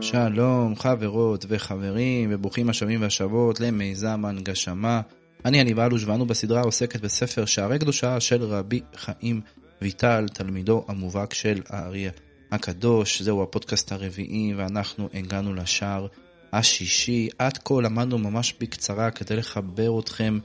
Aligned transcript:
שלום 0.00 0.76
חברות 0.76 1.44
וחברים 1.48 2.30
וברוכים 2.32 2.68
השבים 2.70 3.02
והשבות 3.02 3.60
למיזם 3.60 4.24
הנגשמה. 4.24 5.00
אני 5.44 5.60
אני 5.60 5.74
ואלוש 5.74 6.04
ואנו 6.04 6.26
בסדרה 6.26 6.62
עוסקת 6.62 7.00
בספר 7.00 7.44
שערי 7.44 7.78
קדושה 7.78 8.20
של 8.20 8.42
רבי 8.42 8.80
חיים 8.96 9.40
ויטל, 9.82 10.26
תלמידו 10.32 10.84
המובהק 10.88 11.34
של 11.34 11.62
האריה 11.68 12.10
הקדוש. 12.52 13.22
זהו 13.22 13.42
הפודקאסט 13.42 13.92
הרביעי 13.92 14.54
ואנחנו 14.56 15.08
הגענו 15.14 15.54
לשער 15.54 16.06
השישי. 16.52 17.28
עד 17.38 17.58
כה 17.64 17.74
למדנו 17.82 18.18
ממש 18.18 18.54
בקצרה 18.60 19.10
כדי 19.10 19.36
לחבר 19.36 20.00
אתכם 20.00 20.38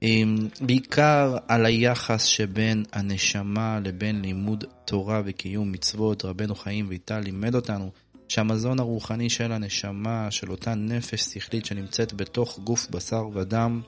עם, 0.00 0.48
בעיקר 0.60 1.36
על 1.48 1.66
היחס 1.66 2.24
שבין 2.24 2.84
הנשמה 2.92 3.80
לבין 3.84 4.22
לימוד 4.22 4.64
תורה 4.84 5.22
וקיום 5.24 5.72
מצוות. 5.72 6.24
רבנו 6.24 6.54
חיים 6.54 6.86
ויטל 6.88 7.20
לימד 7.20 7.54
אותנו 7.54 7.90
שהמזון 8.28 8.78
הרוחני 8.80 9.30
של 9.30 9.52
הנשמה, 9.52 10.30
של 10.30 10.50
אותה 10.50 10.74
נפש 10.74 11.20
שכלית 11.20 11.66
שנמצאת 11.66 12.14
בתוך 12.14 12.58
גוף 12.58 12.90
בשר 12.90 13.28
ודם, 13.34 13.80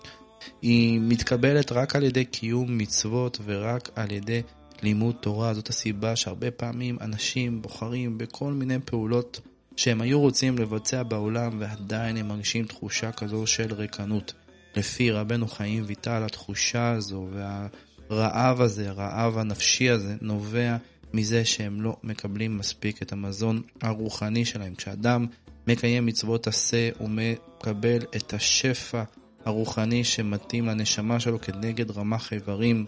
היא 0.63 1.01
מתקבלת 1.03 1.73
רק 1.73 1.97
על 1.97 2.03
ידי 2.03 2.25
קיום 2.25 2.79
מצוות 2.79 3.39
ורק 3.45 3.91
על 3.95 4.13
ידי 4.13 4.43
לימוד 4.83 5.15
תורה. 5.21 5.55
זאת 5.55 5.69
הסיבה 5.69 6.17
שהרבה 6.17 6.51
פעמים 6.51 6.97
אנשים 7.01 7.63
בוחרים 7.63 8.19
בכל 8.19 8.53
מיני 8.53 8.79
פעולות 8.85 9.41
שהם 9.77 10.01
היו 10.01 10.21
רוצים 10.21 10.59
לבצע 10.59 11.03
בעולם 11.03 11.51
ועדיין 11.59 12.17
הם 12.17 12.29
מרגישים 12.29 12.65
תחושה 12.65 13.13
כזו 13.13 13.47
של 13.47 13.75
ריקנות. 13.75 14.33
לפי 14.77 15.11
רבנו 15.11 15.49
חיים 15.49 15.85
ויטל, 15.87 16.23
התחושה 16.25 16.91
הזו 16.91 17.29
והרעב 17.33 18.61
הזה, 18.61 18.89
הרעב 18.89 19.39
הנפשי 19.39 19.91
הזה, 19.91 20.17
נובע 20.21 20.77
מזה 21.15 21.45
שהם 21.45 21.81
לא 21.81 21.97
מקבלים 22.05 22.59
מספיק 22.59 23.03
את 23.03 23.13
המזון 23.13 23.63
הרוחני 23.83 24.45
שלהם. 24.45 24.75
כשאדם 24.75 25.27
מקיים 25.67 26.07
מצוות 26.07 26.47
עשה, 26.47 26.89
הוא 26.99 27.11
מקבל 27.11 27.99
את 28.17 28.35
השפע 28.35 29.03
הרוחני 29.45 30.05
שמתאים 30.05 30.67
לנשמה 30.67 31.21
שלו 31.21 31.41
כנגד 31.41 31.91
רמ"ח 31.91 32.33
איברים 32.33 32.87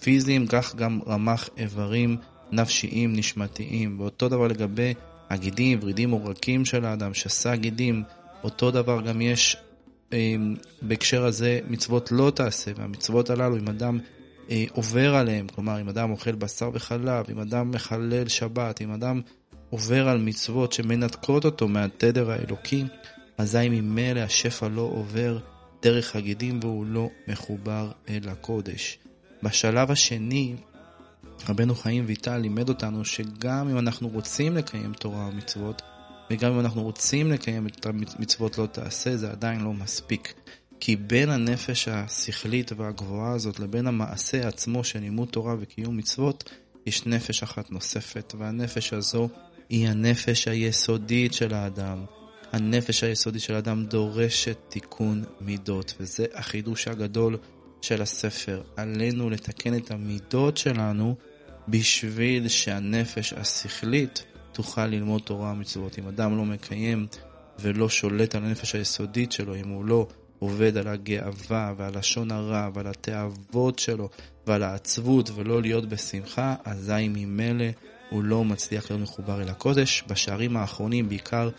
פיזיים, 0.00 0.46
כך 0.46 0.74
גם 0.74 1.00
רמ"ח 1.06 1.48
איברים 1.56 2.16
נפשיים, 2.52 3.16
נשמתיים. 3.16 4.00
ואותו 4.00 4.28
דבר 4.28 4.46
לגבי 4.46 4.94
הגידים, 5.30 5.78
ורידים 5.82 6.10
עורקים 6.10 6.64
של 6.64 6.84
האדם, 6.84 7.14
שסה 7.14 7.56
גידים, 7.56 8.02
אותו 8.44 8.70
דבר 8.70 9.00
גם 9.00 9.20
יש 9.20 9.56
אה, 10.12 10.34
בהקשר 10.82 11.24
הזה 11.24 11.60
מצוות 11.68 12.12
לא 12.12 12.32
תעשה, 12.34 12.70
והמצוות 12.76 13.30
הללו, 13.30 13.56
אם 13.56 13.68
אדם 13.68 13.98
אה, 14.50 14.64
עובר 14.72 15.14
עליהם, 15.14 15.46
כלומר 15.54 15.80
אם 15.80 15.88
אדם 15.88 16.10
אוכל 16.10 16.32
בשר 16.32 16.70
וחלב, 16.72 17.26
אם 17.30 17.40
אדם 17.40 17.70
מחלל 17.70 18.28
שבת, 18.28 18.80
אם 18.80 18.90
אדם 18.90 19.20
עובר 19.70 20.08
על 20.08 20.18
מצוות 20.18 20.72
שמנתקות 20.72 21.44
אותו 21.44 21.68
מהתדר 21.68 22.30
האלוקי, 22.30 22.84
אזי 23.38 23.68
ממילא 23.68 24.20
השפע 24.20 24.68
לא 24.68 24.82
עובר 24.82 25.38
דרך 25.82 26.16
הגידים 26.16 26.60
והוא 26.62 26.86
לא 26.86 27.08
מחובר 27.28 27.90
אל 28.08 28.28
הקודש. 28.28 28.98
בשלב 29.44 29.90
השני, 29.90 30.54
רבנו 31.48 31.74
חיים 31.74 32.04
ויטל 32.06 32.36
לימד 32.36 32.68
אותנו 32.68 33.04
שגם 33.04 33.68
אם 33.68 33.78
אנחנו 33.78 34.08
רוצים 34.08 34.56
לקיים 34.56 34.92
תורה 34.92 35.28
ומצוות, 35.28 35.82
וגם 36.30 36.52
אם 36.52 36.60
אנחנו 36.60 36.82
רוצים 36.82 37.30
לקיים 37.30 37.66
את 37.66 37.86
המצוות 37.86 38.58
לא 38.58 38.66
תעשה, 38.66 39.16
זה 39.16 39.30
עדיין 39.30 39.60
לא 39.60 39.72
מספיק. 39.72 40.34
כי 40.80 40.96
בין 40.96 41.30
הנפש 41.30 41.88
השכלית 41.88 42.72
והגבוהה 42.76 43.32
הזאת 43.32 43.60
לבין 43.60 43.86
המעשה 43.86 44.48
עצמו 44.48 44.84
של 44.84 44.98
לימוד 44.98 45.28
תורה 45.28 45.54
וקיום 45.60 45.96
מצוות, 45.96 46.50
יש 46.86 47.06
נפש 47.06 47.42
אחת 47.42 47.70
נוספת, 47.70 48.34
והנפש 48.38 48.92
הזו 48.92 49.28
היא 49.68 49.88
הנפש 49.88 50.48
היסודית 50.48 51.34
של 51.34 51.54
האדם. 51.54 52.04
הנפש 52.52 53.04
היסודית 53.04 53.42
של 53.42 53.54
האדם 53.54 53.84
דורשת 53.84 54.56
תיקון 54.68 55.24
מידות, 55.40 55.94
וזה 56.00 56.26
החידוש 56.34 56.88
הגדול 56.88 57.36
של 57.84 58.02
הספר. 58.02 58.62
עלינו 58.76 59.30
לתקן 59.30 59.76
את 59.76 59.90
המידות 59.90 60.56
שלנו 60.56 61.16
בשביל 61.68 62.48
שהנפש 62.48 63.32
השכלית 63.32 64.24
תוכל 64.52 64.86
ללמוד 64.86 65.22
תורה 65.22 65.52
ומצוות. 65.52 65.98
אם 65.98 66.08
אדם 66.08 66.36
לא 66.36 66.44
מקיים 66.44 67.06
ולא 67.58 67.88
שולט 67.88 68.34
על 68.34 68.44
הנפש 68.44 68.74
היסודית 68.74 69.32
שלו, 69.32 69.54
אם 69.56 69.68
הוא 69.68 69.84
לא 69.84 70.06
עובד 70.38 70.76
על 70.76 70.88
הגאווה 70.88 71.74
ועל 71.76 71.98
לשון 71.98 72.30
הרע 72.30 72.68
ועל 72.74 72.86
התאוות 72.86 73.78
שלו 73.78 74.08
ועל 74.46 74.62
העצבות 74.62 75.30
ולא 75.34 75.62
להיות 75.62 75.88
בשמחה, 75.88 76.54
אזי 76.64 77.08
ממילא 77.08 77.66
הוא 78.10 78.24
לא 78.24 78.44
מצליח 78.44 78.90
להיות 78.90 79.02
מחובר 79.02 79.42
אל 79.42 79.48
הקודש. 79.48 80.04
בשערים 80.08 80.56
האחרונים 80.56 81.08
בעיקר 81.08 81.50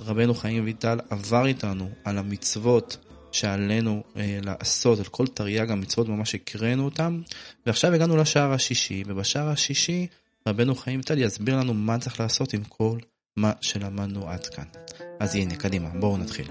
רבנו 0.00 0.34
חיים 0.34 0.64
ויטל 0.64 0.98
עבר 1.10 1.46
איתנו 1.46 1.90
על 2.04 2.18
המצוות 2.18 2.96
שעלינו 3.32 4.02
אה, 4.16 4.38
לעשות, 4.42 4.98
על 4.98 5.04
כל 5.04 5.26
תרי"ג 5.26 5.70
המצוות 5.70 6.08
ממש 6.08 6.34
הקראנו 6.34 6.84
אותם, 6.84 7.22
ועכשיו 7.66 7.94
הגענו 7.94 8.16
לשער 8.16 8.52
השישי, 8.52 9.02
ובשער 9.06 9.48
השישי 9.48 10.06
רבנו 10.48 10.74
חיים 10.74 10.98
ויטל 10.98 11.18
יסביר 11.18 11.56
לנו 11.56 11.74
מה 11.74 11.98
צריך 11.98 12.20
לעשות 12.20 12.54
עם 12.54 12.64
כל 12.64 12.98
מה 13.36 13.52
שלמדנו 13.60 14.28
עד 14.28 14.46
כאן. 14.46 14.64
אז 15.20 15.34
הנה, 15.34 15.56
קדימה, 15.56 15.88
בואו 15.88 16.16
נתחיל. 16.16 16.46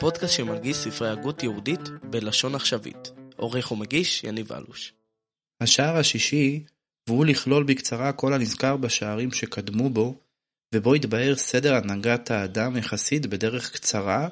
הפודקאסט 0.00 0.34
שמנגיש 0.34 0.76
ספרי 0.76 1.08
הגות 1.08 1.42
יהודית 1.42 1.80
בלשון 2.10 2.54
עכשווית. 2.54 3.12
עורך 3.36 3.72
ומגיש 3.72 4.24
יניב 4.24 4.52
אלוש. 4.52 4.92
השער 5.62 5.96
השישי, 5.96 6.64
והוא 7.08 7.26
לכלול 7.26 7.64
בקצרה 7.64 8.12
כל 8.12 8.34
הנזכר 8.34 8.76
בשערים 8.76 9.32
שקדמו 9.32 9.90
בו, 9.90 10.20
ובו 10.74 10.96
יתבהר 10.96 11.36
סדר 11.36 11.74
הנהגת 11.74 12.30
האדם 12.30 12.76
יחסית 12.76 13.26
בדרך 13.26 13.72
קצרה, 13.72 14.28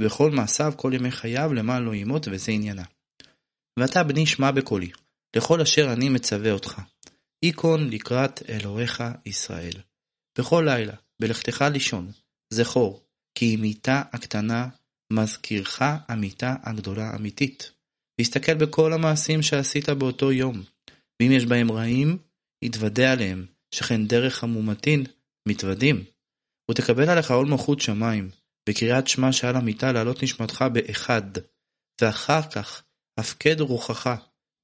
וכל 0.00 0.30
מעשיו 0.30 0.72
כל 0.76 0.92
ימי 0.94 1.10
חייו 1.10 1.54
למען 1.54 1.82
לא 1.82 1.94
ימות, 1.94 2.28
וזה 2.30 2.52
עניינה. 2.52 2.84
ואתה 3.78 4.04
בני 4.04 4.26
שמע 4.26 4.50
בקולי, 4.50 4.90
לכל 5.36 5.60
אשר 5.60 5.92
אני 5.92 6.08
מצווה 6.08 6.50
אותך. 6.52 6.80
איכון 7.44 7.90
לקראת 7.90 8.42
אלוהיך 8.50 9.02
ישראל. 9.26 9.74
בכל 10.38 10.64
לילה, 10.66 10.94
בלכתך 11.20 11.64
לישון, 11.72 12.12
זכור, 12.52 13.02
כי 13.34 13.56
מיתה 13.56 14.02
הקטנה 14.12 14.68
מזכירך 15.12 15.82
המיתה 16.08 16.54
הגדולה 16.62 17.16
אמיתית. 17.16 17.72
תסתכל 18.20 18.54
בכל 18.54 18.92
המעשים 18.92 19.42
שעשית 19.42 19.88
באותו 19.88 20.32
יום, 20.32 20.62
ואם 21.22 21.32
יש 21.32 21.46
בהם 21.46 21.72
רעים, 21.72 22.18
יתוודה 22.64 23.12
עליהם, 23.12 23.46
שכן 23.74 24.06
דרך 24.06 24.44
המומתין 24.44 25.04
מתוודים. 25.48 26.04
ותקבל 26.70 27.10
עליך 27.10 27.30
עול 27.30 27.46
מלכות 27.46 27.80
שמיים, 27.80 28.30
וקריאת 28.68 29.08
שמע 29.08 29.32
שעל 29.32 29.56
המיטה 29.56 29.92
להעלות 29.92 30.22
נשמתך 30.22 30.64
באחד, 30.72 31.22
ואחר 32.00 32.42
כך 32.50 32.82
הפקד 33.18 33.60
רוחך, 33.60 34.14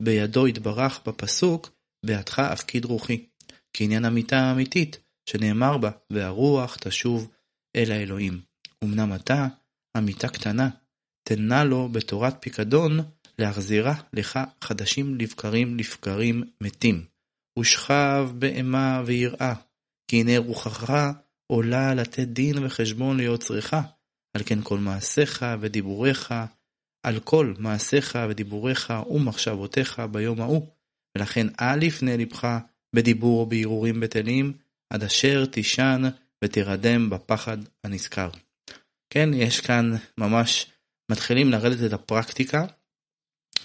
בידו 0.03 0.49
יתברך 0.49 1.01
בפסוק, 1.07 1.71
בידך 2.07 2.39
הפקיד 2.39 2.85
רוחי. 2.85 3.27
כעניין 3.77 4.05
המיטה 4.05 4.39
האמיתית, 4.39 4.99
שנאמר 5.31 5.79
בה, 5.79 5.91
והרוח 6.11 6.77
תשוב 6.81 7.31
אל 7.77 7.93
האלוהים. 7.93 8.41
אמנם 8.85 9.15
אתה, 9.15 9.47
עמיתה 9.97 10.29
קטנה, 10.29 10.69
תנה 11.29 11.65
לו 11.65 11.89
בתורת 11.89 12.37
פיקדון, 12.41 13.01
להחזירה 13.39 13.95
לך 14.13 14.39
חדשים 14.61 15.15
לבקרים 15.15 15.77
לבקרים 15.79 16.45
מתים. 16.61 17.05
ושכב 17.59 18.31
באימה 18.39 19.03
ויראה, 19.07 19.55
כי 20.11 20.21
הנה 20.21 20.39
רוחך 20.39 20.95
עולה 21.47 21.95
לתת 21.95 22.29
דין 22.29 22.65
וחשבון 22.65 23.17
ליוצרך, 23.17 23.75
על 24.37 24.43
כן 24.47 24.59
כל 24.63 24.79
מעשיך 24.79 25.45
ודיבוריך, 25.61 26.35
על 27.03 27.21
כל 27.21 27.55
מעשיך 27.59 28.19
ודיבוריך 28.31 28.93
ומחשבותיך 29.11 30.03
ביום 30.11 30.41
ההוא, 30.41 30.69
ולכן 31.19 31.47
אל 31.61 31.83
יפנה 31.83 32.17
לבך 32.17 32.59
בדיבור 32.95 33.41
או 33.41 33.47
בהרהורים 33.47 34.01
בטלים, 34.01 34.53
עד 34.91 35.05
אשר 35.05 35.47
תישן 35.47 36.03
ותרדם 36.45 37.11
בפחד 37.11 37.59
הנזכר. 37.85 38.29
כן, 39.15 39.35
יש 39.35 39.61
כאן 39.61 39.93
ממש, 40.19 40.67
מתחילים 41.11 41.51
לרדת 41.51 41.87
את 41.87 41.93
הפרקטיקה, 41.93 42.67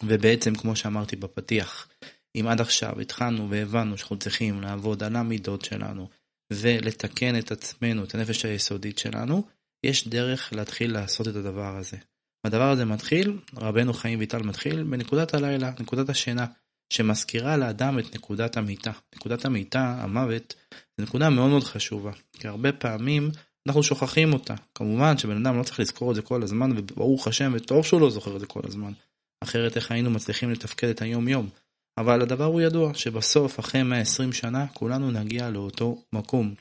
ובעצם 0.04 0.56
כמו 0.56 0.76
שאמרתי 0.76 1.16
בפתיח, 1.16 1.88
אם 2.36 2.48
עד 2.48 2.62
עכשיו 2.62 3.00
התחלנו 3.00 3.50
והבנו 3.50 3.98
שאנחנו 3.98 4.18
צריכים 4.18 4.62
לעבוד 4.62 5.04
על 5.04 5.16
המידות 5.16 5.66
שלנו 5.66 6.10
ולתקן 6.54 7.40
את 7.40 7.52
עצמנו, 7.52 8.04
את 8.04 8.16
הנפש 8.16 8.46
היסודית 8.46 8.98
שלנו, 8.98 9.44
יש 9.86 10.08
דרך 10.08 10.54
להתחיל 10.54 10.94
לעשות 10.94 11.28
את 11.28 11.36
הדבר 11.36 11.78
הזה. 11.78 11.98
הדבר 12.46 12.70
הזה 12.72 12.86
מתחיל, 12.86 13.40
רבנו 13.58 13.94
חיים 13.94 14.20
ויטל 14.20 14.44
מתחיל 14.44 14.84
בנקודת 14.84 15.34
הלילה, 15.34 15.72
נקודת 15.80 16.10
השינה, 16.10 16.46
שמזכירה 16.94 17.58
לאדם 17.58 18.00
את 18.00 18.16
נקודת 18.16 18.58
המיטה. 18.58 18.92
נקודת 19.16 19.46
המיטה, 19.46 19.98
המוות, 20.02 20.56
זו 20.98 21.04
נקודה 21.04 21.30
מאוד 21.30 21.50
מאוד 21.50 21.64
חשובה, 21.64 22.12
כי 22.34 22.48
הרבה 22.48 22.72
פעמים 22.72 23.32
אנחנו 23.70 23.84
שוכחים 23.84 24.34
אותה. 24.34 24.56
כמובן 24.76 25.18
שבן 25.18 25.46
אדם 25.46 25.58
לא 25.58 25.64
צריך 25.64 25.80
לזכור 25.80 26.12
את 26.12 26.16
זה 26.16 26.22
כל 26.22 26.44
הזמן, 26.44 26.72
וברוך 26.78 27.28
השם, 27.28 27.52
וטוב 27.56 27.86
שהוא 27.86 28.02
לא 28.02 28.10
זוכר 28.10 28.36
את 28.36 28.40
זה 28.40 28.46
כל 28.46 28.62
הזמן. 28.64 28.92
אחרת 29.44 29.76
איך 29.76 29.92
היינו 29.92 30.10
מצליחים 30.10 30.52
לתפקד 30.52 30.88
את 30.88 31.02
היום 31.02 31.28
יום. 31.28 31.50
אבל 31.98 32.22
הדבר 32.22 32.46
הוא 32.46 32.62
ידוע, 32.62 32.94
שבסוף, 32.94 33.60
אחרי 33.60 33.84
120 33.84 34.34
שנה, 34.34 34.68
כולנו 34.68 35.12
נגיע 35.12 35.50
לאותו 35.50 36.04
מקום. 36.14 36.54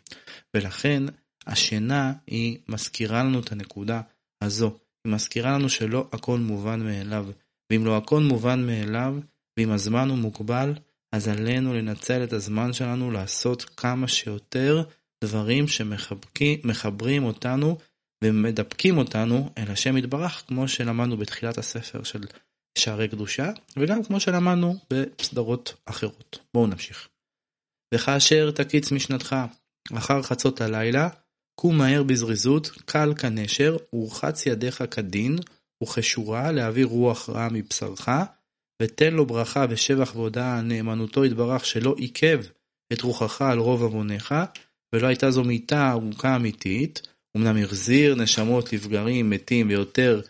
ולכן, 0.56 1.02
השינה 1.46 2.12
היא 2.26 2.58
מזכירה 2.68 3.24
לנו 3.24 3.40
את 3.40 3.52
הנקודה 3.52 4.00
הזו. 4.42 4.78
היא 5.04 5.12
מזכירה 5.12 5.52
לנו 5.52 5.68
שלא 5.68 6.08
הכל 6.12 6.38
מובן 6.38 6.80
מאליו. 6.80 7.26
ואם 7.72 7.84
לא 7.84 7.96
הכל 7.96 8.20
מובן 8.20 8.66
מאליו, 8.66 9.14
ואם 9.58 9.70
הזמן 9.70 10.08
הוא 10.08 10.18
מוגבל, 10.18 10.74
אז 11.12 11.28
עלינו 11.28 11.74
לנצל 11.74 12.24
את 12.24 12.32
הזמן 12.32 12.72
שלנו 12.72 13.10
לעשות 13.10 13.64
כמה 13.76 14.08
שיותר 14.08 14.82
דברים 15.24 15.68
שמחברים 15.68 17.24
אותנו 17.24 17.78
ומדבקים 18.24 18.98
אותנו 18.98 19.50
אל 19.58 19.70
השם 19.70 19.96
יתברך, 19.96 20.44
כמו 20.46 20.68
שלמדנו 20.68 21.16
בתחילת 21.16 21.58
הספר 21.58 22.02
של 22.02 22.20
שערי 22.78 23.08
קדושה, 23.08 23.50
וגם 23.76 24.04
כמו 24.04 24.20
שלמדנו 24.20 24.76
בסדרות 24.90 25.74
אחרות. 25.84 26.38
בואו 26.54 26.66
נמשיך. 26.66 27.08
וכאשר 27.94 28.50
תקיץ 28.50 28.92
משנתך 28.92 29.36
אחר 29.96 30.22
חצות 30.22 30.60
הלילה, 30.60 31.08
קום 31.60 31.78
מהר 31.78 32.02
בזריזות, 32.02 32.70
קל 32.84 33.14
כנשר, 33.18 33.76
ורחץ 33.92 34.46
ידיך 34.46 34.84
כדין, 34.90 35.36
וכשורה 35.82 36.52
להעביר 36.52 36.86
רוח 36.86 37.28
רעה 37.28 37.48
מבשרך, 37.48 38.08
ותן 38.82 39.14
לו 39.14 39.26
ברכה 39.26 39.66
ושבח 39.70 40.12
והודאה 40.14 40.60
נאמנותו 40.60 41.24
יתברך 41.24 41.64
שלא 41.64 41.94
עיכב 41.98 42.40
את 42.92 43.00
רוחך 43.00 43.42
על 43.42 43.58
רוב 43.58 43.82
עווניך, 43.82 44.34
ולא 44.94 45.06
הייתה 45.06 45.30
זו 45.30 45.44
מיתה 45.44 45.90
ארוכה 45.90 46.36
אמיתית, 46.36 47.02
אמנם 47.36 47.56
החזיר 47.56 48.14
נשמות 48.14 48.72
לבגרים 48.72 49.30
מתים 49.30 49.68
ויותר 49.68 50.20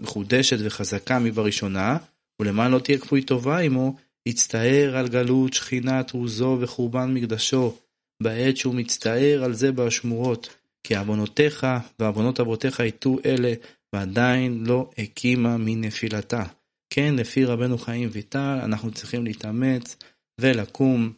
מחודשת 0.00 0.56
וחזקה 0.64 1.18
מבראשונה, 1.18 1.96
ולמען 2.40 2.70
לא 2.70 2.78
תהיה 2.78 2.98
כפוי 2.98 3.22
טובה 3.22 3.58
עמו, 3.58 3.96
הצטער 4.28 4.96
על 4.96 5.08
גלות 5.08 5.52
שכינת 5.52 6.10
עוזו 6.10 6.58
וחורבן 6.60 7.14
מקדשו, 7.14 7.76
בעת 8.22 8.56
שהוא 8.56 8.74
מצטער 8.74 9.44
על 9.44 9.54
זה 9.54 9.72
באשמורות, 9.72 10.56
כי 10.84 10.96
עוונותיך 10.96 11.66
ועוונות 11.98 12.40
אבותיך 12.40 12.80
יטו 12.80 13.18
אלה, 13.24 13.52
ועדיין 13.92 14.64
לא 14.66 14.90
הקימה 14.98 15.56
מנפילתה. 15.56 16.44
כן, 16.90 17.14
לפי 17.18 17.44
רבנו 17.44 17.78
חיים 17.78 18.08
ויטל, 18.12 18.58
אנחנו 18.64 18.90
צריכים 18.90 19.24
להתאמץ 19.24 19.96
ולקום 20.40 21.12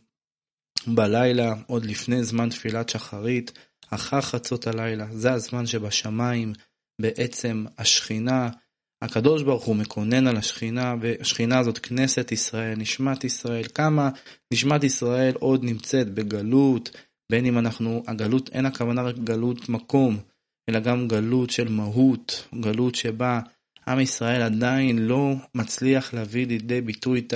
בלילה, 0.86 1.54
עוד 1.66 1.84
לפני 1.84 2.24
זמן 2.24 2.48
תפילת 2.48 2.88
שחרית, 2.88 3.52
אחר 3.90 4.20
חצות 4.20 4.66
הלילה. 4.66 5.06
זה 5.10 5.32
הזמן 5.32 5.66
שבשמיים 5.66 6.52
בעצם 7.00 7.64
השכינה, 7.78 8.48
הקדוש 9.02 9.42
ברוך 9.42 9.64
הוא 9.64 9.76
מקונן 9.76 10.26
על 10.26 10.36
השכינה, 10.36 10.94
והשכינה 11.00 11.58
הזאת 11.58 11.78
כנסת 11.78 12.32
ישראל, 12.32 12.74
נשמת 12.78 13.24
ישראל. 13.24 13.64
כמה 13.74 14.10
נשמת 14.52 14.84
ישראל 14.84 15.34
עוד 15.34 15.64
נמצאת 15.64 16.14
בגלות, 16.14 16.90
בין 17.30 17.46
אם 17.46 17.58
אנחנו, 17.58 18.02
הגלות 18.06 18.50
אין 18.52 18.66
הכוונה 18.66 19.02
רק 19.02 19.18
גלות 19.18 19.68
מקום, 19.68 20.18
אלא 20.70 20.80
גם 20.80 21.08
גלות 21.08 21.50
של 21.50 21.68
מהות, 21.68 22.48
גלות 22.60 22.94
שבה 22.94 23.40
עם 23.88 24.00
ישראל 24.00 24.42
עדיין 24.42 24.98
לא 24.98 25.34
מצליח 25.54 26.14
להביא 26.14 26.46
לידי 26.46 26.80
ביטוי 26.80 27.20
את 27.20 27.34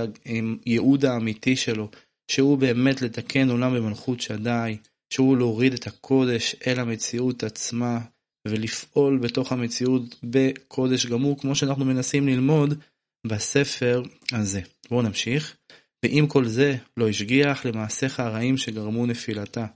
הייעוד 0.64 1.04
האמיתי 1.04 1.56
שלו, 1.56 1.90
שהוא 2.30 2.58
באמת 2.58 3.02
לתקן 3.02 3.50
עולם 3.50 3.74
במלכות 3.74 4.20
שדי, 4.20 4.76
שהוא 5.12 5.36
להוריד 5.36 5.72
את 5.72 5.86
הקודש 5.86 6.56
אל 6.66 6.80
המציאות 6.80 7.42
עצמה, 7.42 8.00
ולפעול 8.48 9.18
בתוך 9.18 9.52
המציאות 9.52 10.02
בקודש 10.22 11.06
גמור, 11.06 11.40
כמו 11.40 11.54
שאנחנו 11.54 11.84
מנסים 11.84 12.28
ללמוד 12.28 12.78
בספר 13.26 14.02
הזה. 14.32 14.60
בואו 14.90 15.02
נמשיך. 15.02 15.56
ועם 16.04 16.26
כל 16.26 16.44
זה 16.44 16.76
לא 16.96 17.08
השגיח 17.08 17.66
למעשיך 17.66 18.20
הרעים 18.20 18.56
שגרמו 18.56 19.06
נפילתה. 19.06 19.66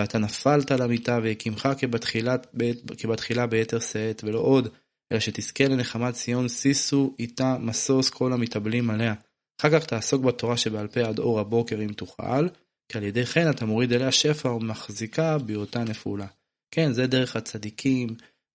ואתה 0.00 0.18
נפלת 0.18 0.70
למיטה 0.70 1.18
והקימך 1.22 1.68
כבתחילה, 1.78 2.36
כבתחילה 2.98 3.46
ביתר 3.46 3.80
שאת, 3.80 4.24
ולא 4.24 4.38
עוד, 4.38 4.68
אלא 5.12 5.20
שתזכה 5.20 5.64
לנחמת 5.64 6.14
ציון, 6.14 6.48
שישו 6.48 7.14
איתה 7.18 7.56
משוש 7.60 8.10
כל 8.10 8.32
המתאבלים 8.32 8.90
עליה. 8.90 9.14
אחר 9.62 9.80
כך 9.80 9.86
תעסוק 9.86 10.22
בתורה 10.22 10.56
שבעל 10.56 10.88
פה 10.88 11.00
עד 11.00 11.18
אור 11.18 11.40
הבוקר 11.40 11.82
אם 11.82 11.92
תוכל, 11.92 12.48
כי 12.88 12.98
על 12.98 13.04
ידי 13.04 13.26
כן 13.26 13.50
אתה 13.50 13.66
מוריד 13.66 13.92
אליה 13.92 14.12
שפע 14.12 14.48
ומחזיקה 14.48 15.38
בהיותה 15.38 15.84
נפולה. 15.84 16.26
כן, 16.70 16.92
זה 16.92 17.06
דרך 17.06 17.36
הצדיקים, 17.36 18.08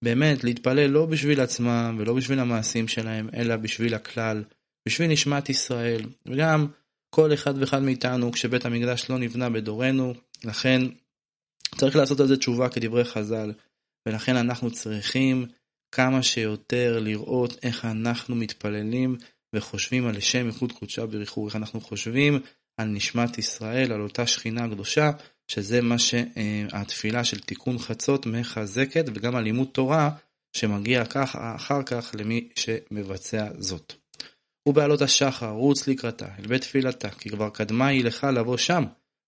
באמת, 0.04 0.44
להתפלל 0.44 0.88
לא 0.90 1.06
בשביל 1.06 1.42
עצמם 1.42 1.96
ולא 2.00 2.14
בשביל 2.14 2.40
המעשים 2.40 2.88
שלהם, 2.88 3.30
אלא 3.34 3.56
בשביל 3.56 3.94
הכלל, 3.94 4.44
בשביל 4.88 5.12
נשמת 5.12 5.50
ישראל, 5.50 6.02
וגם 6.26 6.68
כל 7.10 7.34
אחד 7.34 7.54
ואחד 7.58 7.82
מאיתנו, 7.82 8.32
כשבית 8.32 8.66
המקדש 8.66 9.10
לא 9.10 9.18
נבנה 9.18 9.50
בדורנו, 9.50 10.14
לכן 10.44 10.82
צריך 11.78 11.96
לעשות 11.96 12.20
על 12.20 12.28
זה 12.28 12.38
תשובה 12.38 12.70
כדברי 12.70 13.04
חז"ל, 13.04 13.54
ולכן 14.06 14.36
אנחנו 14.36 14.72
צריכים 14.72 15.46
כמה 15.92 16.24
שיותר 16.24 17.00
לראות 17.00 17.58
איך 17.64 17.86
אנחנו 17.86 18.36
מתפללים 18.36 19.18
וחושבים 19.56 20.08
על 20.08 20.20
שם 20.20 20.46
ייחוד 20.46 20.72
קודשה 20.72 21.06
בריחור, 21.06 21.48
איך 21.48 21.56
אנחנו 21.56 21.82
חושבים 21.82 22.40
על 22.78 22.88
נשמת 22.88 23.38
ישראל, 23.38 23.92
על 23.92 24.02
אותה 24.02 24.28
שכינה 24.28 24.70
קדושה, 24.70 25.12
שזה 25.48 25.82
מה 25.82 25.96
שהתפילה 26.00 27.24
של 27.24 27.40
תיקון 27.40 27.80
חצות 27.80 28.26
מחזקת, 28.26 29.06
וגם 29.16 29.36
הלימוד 29.36 29.68
תורה 29.72 30.10
שמגיע 30.54 31.06
כך, 31.06 31.36
אחר 31.36 31.84
כך 31.84 32.16
למי 32.20 32.50
שמבצע 32.56 33.48
זאת. 33.58 33.94
ובעלות 34.68 35.02
השחר, 35.02 35.50
רוץ 35.50 35.88
לקראתה, 35.88 36.28
אל 36.40 36.48
בית 36.48 36.62
תפילתה, 36.62 37.10
כי 37.10 37.30
כבר 37.30 37.50
קדמה 37.50 37.88
היא 37.88 38.04
לך 38.04 38.24
לבוא 38.24 38.58
שם, 38.58 38.84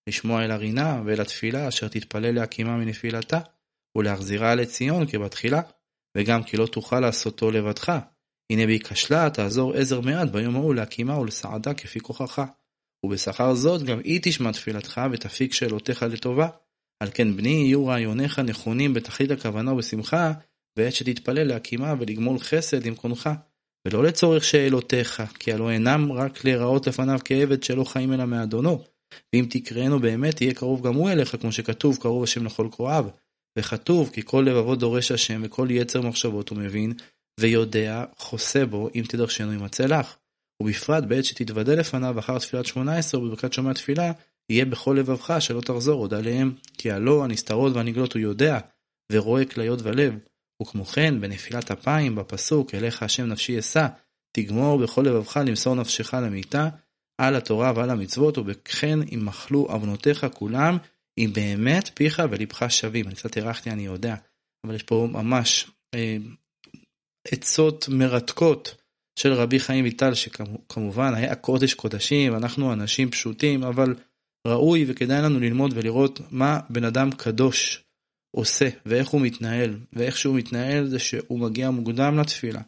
לשמוע 0.08 0.44
אל 0.44 0.50
הרינה 0.50 1.02
ואל 1.06 1.20
התפילה 1.20 1.68
אשר 1.68 1.88
תתפלל 1.88 2.34
להקימה 2.34 2.76
מנפילתה, 2.76 3.40
ולהחזירה 3.98 4.54
לציון 4.54 5.06
כבתחילה, 5.06 5.60
וגם 6.16 6.42
כי 6.42 6.56
לא 6.56 6.66
תוכל 6.66 7.00
לעשותו 7.00 7.50
לבדך. 7.50 7.98
הנה 8.50 8.66
בי 8.66 8.78
כשלה 8.78 9.30
תעזור 9.30 9.74
עזר 9.74 10.00
מעט 10.00 10.28
ביום 10.28 10.56
ההוא 10.56 10.74
להקימה 10.74 11.18
ולסעדה 11.18 11.74
כפי 11.74 12.00
כוחך. 12.00 12.42
ובשכר 13.04 13.54
זאת 13.54 13.82
גם 13.82 13.98
היא 14.04 14.20
תשמע 14.22 14.52
תפילתך 14.52 15.00
ותפיק 15.12 15.52
שאלותיך 15.52 16.02
לטובה. 16.02 16.48
על 17.00 17.08
כן 17.14 17.36
בני 17.36 17.48
יהיו 17.48 17.86
רעיוניך 17.86 18.38
נכונים 18.38 18.94
בתכלית 18.94 19.30
הכוונה 19.30 19.72
ובשמחה, 19.72 20.32
בעת 20.78 20.92
שתתפלל 20.94 21.44
להקימה 21.44 21.94
ולגמול 21.98 22.38
חסד 22.38 22.86
עם 22.86 22.94
קונך. 22.94 23.30
ולא 23.88 24.04
לצורך 24.04 24.44
שאלותיך, 24.44 25.22
כי 25.38 25.52
הלא 25.52 25.70
אינם 25.70 26.12
רק 26.12 26.44
להיראות 26.44 26.86
לפניו 26.86 27.18
כעבד 27.24 27.62
שלא 27.62 27.84
חיים 27.84 28.12
אלא 28.12 28.24
מאדונו. 28.24 28.84
ואם 29.32 29.46
תקראנו 29.50 30.00
באמת, 30.00 30.36
תהיה 30.36 30.54
קרוב 30.54 30.86
גם 30.86 30.94
הוא 30.94 31.10
אליך, 31.10 31.36
כמו 31.40 31.52
שכתוב, 31.52 31.96
קרוב 31.96 32.22
השם 32.22 32.46
לכל 32.46 32.68
קרואיו. 32.72 33.06
וכתוב, 33.58 34.10
כי 34.12 34.22
כל 34.24 34.44
לבבות 34.48 34.78
דורש 34.78 35.12
השם, 35.12 35.40
וכל 35.44 35.68
יצר 35.70 36.00
מחשבות 36.00 36.48
הוא 36.48 36.58
מבין, 36.58 36.92
ויודע, 37.40 38.04
חוסה 38.16 38.66
בו, 38.66 38.88
אם 38.94 39.04
תדרשנו 39.08 39.52
ימצא 39.52 39.86
לך. 39.86 40.16
ובפרט 40.62 41.04
בעת 41.04 41.24
שתתוודה 41.24 41.74
לפניו 41.74 42.18
אחר 42.18 42.38
תפילת 42.38 42.66
שמונה 42.66 42.98
עשרה 42.98 43.20
ובברכת 43.20 43.52
שומע 43.52 43.72
תפילה, 43.72 44.12
יהיה 44.50 44.64
בכל 44.64 44.96
לבבך 44.98 45.36
שלא 45.40 45.60
תחזור 45.60 46.00
עוד 46.00 46.14
עליהם, 46.14 46.54
כי 46.78 46.90
הלא 46.90 47.24
הנסתרות 47.24 47.76
והנגלות 47.76 48.12
הוא 48.12 48.22
יודע, 48.22 48.58
ורואה 49.12 49.44
כליות 49.44 49.78
ולב. 49.82 50.14
וכמו 50.62 50.84
כן, 50.84 51.20
בנפילת 51.20 51.70
אפיים, 51.70 52.14
בפסוק, 52.14 52.74
אליך 52.74 53.02
השם 53.02 53.26
נפשי 53.26 53.58
אשא, 53.58 53.86
תגמור 54.32 54.78
בכל 54.78 55.02
לבבך 55.02 55.36
למסור 55.46 55.74
נפשך 55.74 56.14
למיתה, 56.14 56.68
על 57.20 57.36
התורה 57.36 57.72
ועל 57.76 57.90
המצוות, 57.90 58.38
ובכן 58.38 58.98
ימחלו 59.10 59.60
עוונותיך 59.60 60.26
כולם, 60.34 60.78
אם 61.18 61.30
באמת 61.34 61.90
פיך 61.94 62.22
ולבך 62.30 62.64
שווים. 62.68 63.06
אני 63.06 63.14
קצת 63.14 63.36
הארכתי, 63.36 63.70
אני 63.70 63.82
יודע, 63.82 64.14
אבל 64.66 64.74
יש 64.74 64.82
פה 64.82 65.08
ממש 65.12 65.70
אה, 65.94 66.16
עצות 67.24 67.88
מרתקות 67.88 68.74
של 69.18 69.32
רבי 69.32 69.60
חיים 69.60 69.84
ויטל, 69.84 70.14
שכמובן 70.14 71.14
היה 71.14 71.34
קודש 71.34 71.74
קודשים, 71.74 72.36
אנחנו 72.36 72.72
אנשים 72.72 73.10
פשוטים, 73.10 73.62
אבל 73.62 73.94
ראוי 74.46 74.84
וכדאי 74.88 75.22
לנו 75.22 75.40
ללמוד 75.40 75.72
ולראות 75.74 76.20
מה 76.30 76.60
בן 76.70 76.84
אדם 76.84 77.10
קדוש 77.10 77.84
עושה, 78.36 78.68
ואיך 78.86 79.08
הוא 79.08 79.20
מתנהל, 79.20 79.76
ואיך 79.92 80.16
שהוא 80.16 80.36
מתנהל 80.36 80.86
זה 80.86 80.98
שהוא 80.98 81.38
מגיע 81.38 81.70
מוקדם 81.70 82.18
לתפילה, 82.18 82.60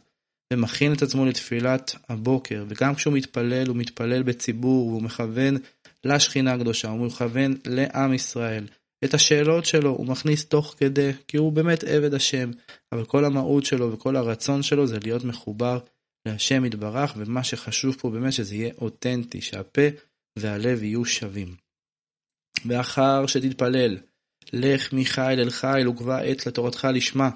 ומכין 0.53 0.93
את 0.93 1.01
עצמו 1.01 1.25
לתפילת 1.25 1.95
הבוקר, 2.09 2.65
וגם 2.67 2.95
כשהוא 2.95 3.13
מתפלל, 3.13 3.67
הוא 3.67 3.75
מתפלל 3.75 4.23
בציבור, 4.23 4.87
והוא 4.87 5.01
מכוון 5.01 5.57
לשכינה 6.03 6.53
הקדושה, 6.53 6.89
הוא 6.89 7.05
מכוון 7.05 7.55
לעם 7.67 8.13
ישראל. 8.13 8.67
את 9.03 9.13
השאלות 9.13 9.65
שלו 9.65 9.89
הוא 9.89 10.07
מכניס 10.07 10.45
תוך 10.45 10.75
כדי, 10.77 11.11
כי 11.27 11.37
הוא 11.37 11.51
באמת 11.51 11.83
עבד 11.83 12.13
השם, 12.13 12.51
אבל 12.91 13.05
כל 13.05 13.25
המהות 13.25 13.65
שלו 13.65 13.93
וכל 13.93 14.15
הרצון 14.15 14.63
שלו 14.63 14.87
זה 14.87 14.99
להיות 15.03 15.23
מחובר 15.23 15.79
להשם 16.27 16.65
יתברך, 16.65 17.13
ומה 17.17 17.43
שחשוב 17.43 17.95
פה 17.99 18.09
באמת 18.09 18.33
שזה 18.33 18.55
יהיה 18.55 18.73
אותנטי, 18.81 19.41
שהפה 19.41 19.81
והלב 20.39 20.83
יהיו 20.83 21.05
שווים. 21.05 21.55
ואחר 22.65 23.25
שתתפלל, 23.27 23.97
לך 24.53 24.93
מחיל 24.93 25.39
אל 25.39 25.49
חיל 25.49 25.87
וקבע 25.87 26.17
עת 26.17 26.47
לתורתך 26.47 26.87
לשמה, 26.93 27.29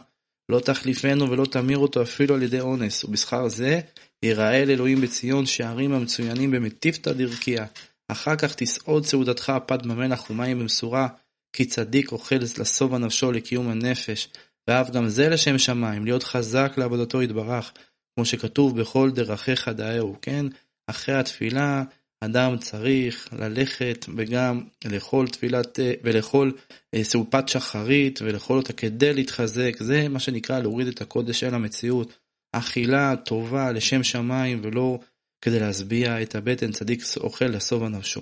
לא 0.51 0.59
תחליפנו 0.59 1.29
ולא 1.29 1.45
תמיר 1.45 1.77
אותו 1.77 2.01
אפילו 2.01 2.36
על 2.36 2.43
ידי 2.43 2.59
אונס, 2.59 3.03
ובשכר 3.03 3.47
זה 3.47 3.79
יראה 4.24 4.63
אל 4.63 4.69
אלוהים 4.69 5.01
בציון 5.01 5.45
שערים 5.45 5.93
המצוינים 5.93 6.51
במטיפתא 6.51 7.13
דרכיה. 7.13 7.65
אחר 8.07 8.36
כך 8.36 8.55
תסעוד 8.55 9.05
סעודתך 9.05 9.53
פת 9.65 9.86
במלח 9.86 10.29
ומים 10.29 10.59
במשורה, 10.59 11.07
כי 11.54 11.66
צדיק 11.66 12.12
אוכל 12.12 12.36
לשובע 12.36 12.98
נפשו 12.98 13.32
לקיום 13.32 13.70
הנפש, 13.70 14.30
ואף 14.68 14.89
גם 14.89 15.10
זה 15.10 15.30
לשם 15.30 15.58
שמיים, 15.58 16.06
להיות 16.06 16.24
חזק 16.24 16.74
לעבודתו 16.77 17.22
יתברך, 17.22 17.72
כמו 18.16 18.25
שכתוב 18.25 18.80
בכל 18.82 19.12
דרכיך 19.12 19.68
דאהו, 19.68 20.16
כן? 20.22 20.46
אחרי 20.88 21.16
התפילה 21.16 21.84
אדם 22.22 22.58
צריך 22.58 23.30
ללכת 23.39 24.06
וגם 24.18 24.63
לאכול 24.86 25.27
תפילת, 25.27 25.80
ולאכול 26.04 26.54
אה, 26.94 27.04
סעופת 27.04 27.50
שחרית 27.50 28.22
ולאכול 28.22 28.58
אותה 28.58 28.74
כדי 28.74 29.13
להתחזק, 29.13 29.75
זה 29.80 30.08
מה 30.10 30.20
שנקרא 30.20 30.60
להוריד 30.60 30.88
את 30.88 31.01
הקודש 31.01 31.44
אל 31.44 31.54
המציאות. 31.54 32.18
אכילה 32.51 33.16
טובה 33.25 33.72
לשם 33.72 34.04
שמיים 34.04 34.62
ולא 34.63 35.00
כדי 35.42 35.60
להשביע 35.60 36.22
את 36.22 36.36
הבטן 36.36 36.72
צדיק 36.72 37.04
אוכל 37.18 37.46
לשובע 37.46 37.89
נפשו. 37.89 38.22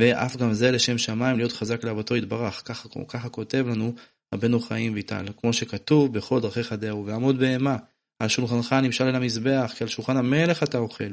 ואף 0.00 0.36
גם 0.36 0.52
זה 0.52 0.70
לשם 0.70 0.98
שמיים 0.98 1.36
להיות 1.36 1.52
חזק 1.52 1.84
לאהבתו 1.84 2.16
יתברך, 2.16 2.62
ככה, 2.64 2.88
ככה 3.08 3.28
כותב 3.28 3.66
לנו 3.68 3.94
רבנו 4.34 4.60
חיים 4.60 4.94
ויטל, 4.94 5.26
כמו 5.40 5.52
שכתוב 5.52 6.12
בכל 6.12 6.40
דרכיך 6.40 6.72
דאו, 6.72 7.06
ועמוד 7.06 7.38
בהמה, 7.38 7.76
על 8.18 8.28
שולחנך 8.28 8.72
נמשל 8.72 9.04
אל 9.04 9.14
המזבח, 9.14 9.72
כי 9.76 9.84
על 9.84 9.90
שולחן 9.90 10.16
המלך 10.16 10.62
אתה 10.62 10.78
אוכל. 10.78 11.12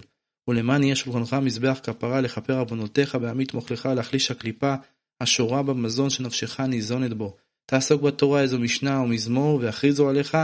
ולמען 0.50 0.84
יהיה 0.84 0.96
שולחנך 0.96 1.34
מזבח 1.34 1.80
כפרה 1.84 2.22
לכפר 2.22 2.60
עוונותיך 2.60 3.16
בעמית 3.16 3.54
מוכלך 3.54 3.86
להחליש 3.86 4.32
הקליפה 4.32 4.76
השורה 5.22 5.64
במזון 5.64 6.10
שנפשך 6.10 6.60
ניזונת 6.60 7.14
בו. 7.14 7.38
תעסוק 7.66 8.02
בתורה 8.02 8.42
איזו 8.42 8.60
משנה 8.60 9.00
או 9.00 9.08
מזמור 9.08 9.60
והכריזו 9.62 10.10
עליך 10.10 10.38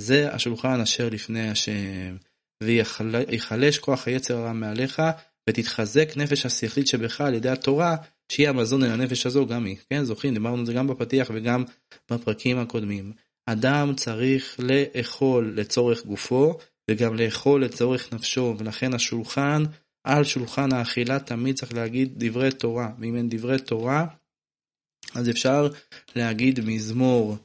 זה 0.00 0.34
השולחן 0.34 0.80
אשר 0.80 1.08
לפני 1.08 1.50
השם. 1.50 2.16
ויחלש 2.62 3.78
כוח 3.78 4.08
היצר 4.08 4.36
הרע 4.36 4.52
מעליך 4.52 5.02
ותתחזק 5.48 6.08
נפש 6.16 6.46
השכלית 6.46 6.86
שבך 6.86 7.20
על 7.20 7.34
ידי 7.34 7.48
התורה 7.48 7.96
שהיא 8.32 8.48
המזון 8.48 8.84
אל 8.84 8.90
הנפש 8.90 9.26
הזו 9.26 9.46
גם 9.46 9.64
היא. 9.64 9.76
כן 9.90 10.04
זוכרים 10.04 10.34
דיברנו 10.34 10.58
על 10.58 10.66
זה 10.66 10.72
גם 10.72 10.86
בפתיח 10.86 11.30
וגם 11.34 11.64
בפרקים 12.10 12.58
הקודמים. 12.58 13.12
אדם 13.46 13.94
צריך 13.96 14.60
לאכול 14.62 15.52
לצורך 15.56 16.06
גופו 16.06 16.58
וגם 16.90 17.14
לאכול 17.14 17.64
לצורך 17.64 18.12
נפשו, 18.12 18.54
ולכן 18.58 18.94
השולחן, 18.94 19.62
על 20.04 20.24
שולחן 20.24 20.72
האכילה 20.72 21.18
תמיד 21.18 21.56
צריך 21.56 21.74
להגיד 21.74 22.12
דברי 22.16 22.50
תורה, 22.50 22.88
ואם 22.98 23.16
אין 23.16 23.28
דברי 23.28 23.58
תורה, 23.58 24.06
אז 25.14 25.30
אפשר 25.30 25.68
להגיד 26.16 26.60
מזמור, 26.64 27.36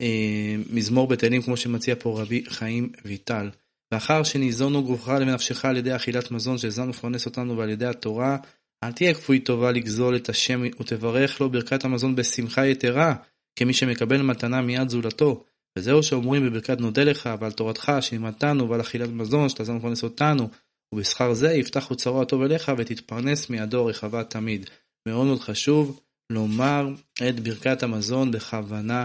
אה, 0.00 0.56
מזמור 0.70 1.06
בטלים 1.06 1.42
כמו 1.42 1.56
שמציע 1.56 1.94
פה 1.98 2.20
רבי 2.22 2.44
חיים 2.48 2.92
ויטל. 3.04 3.50
ואחר 3.92 4.22
שניזונו 4.22 4.84
גופך 4.84 5.08
לנפשך 5.08 5.64
על 5.64 5.76
ידי 5.76 5.96
אכילת 5.96 6.30
מזון 6.30 6.58
שהזנו 6.58 6.88
לפרנס 6.88 7.26
אותנו 7.26 7.56
ועל 7.56 7.70
ידי 7.70 7.86
התורה, 7.86 8.36
אל 8.84 8.92
תהיה 8.92 9.14
כפוי 9.14 9.38
טובה 9.38 9.72
לגזול 9.72 10.16
את 10.16 10.28
השם 10.28 10.62
ותברך 10.80 11.40
לו 11.40 11.50
ברכת 11.50 11.84
המזון 11.84 12.16
בשמחה 12.16 12.66
יתרה, 12.66 13.14
כמי 13.58 13.74
שמקבל 13.74 14.22
מתנה 14.22 14.60
מיד 14.60 14.88
זולתו. 14.88 15.44
וזהו 15.78 16.02
שאומרים 16.02 16.46
בברכת 16.46 16.80
נודה 16.80 17.04
לך 17.04 17.30
ועל 17.40 17.52
תורתך 17.52 17.92
שלימדתנו 18.00 18.70
ועל 18.70 18.80
אכילת 18.80 19.08
מזון 19.08 19.48
שתעזור 19.48 19.76
לפרנס 19.76 20.02
אותנו 20.02 20.48
ובשכר 20.94 21.34
זה 21.34 21.52
יפתח 21.52 21.90
אוצרו 21.90 22.22
הטוב 22.22 22.42
אליך 22.42 22.72
ותתפרנס 22.78 23.50
מידו 23.50 23.86
רחבה 23.86 24.24
תמיד. 24.24 24.70
מאוד 25.08 25.26
מאוד 25.26 25.40
חשוב 25.40 26.00
לומר 26.32 26.88
את 27.28 27.40
ברכת 27.40 27.82
המזון 27.82 28.30
בכוונה 28.30 29.04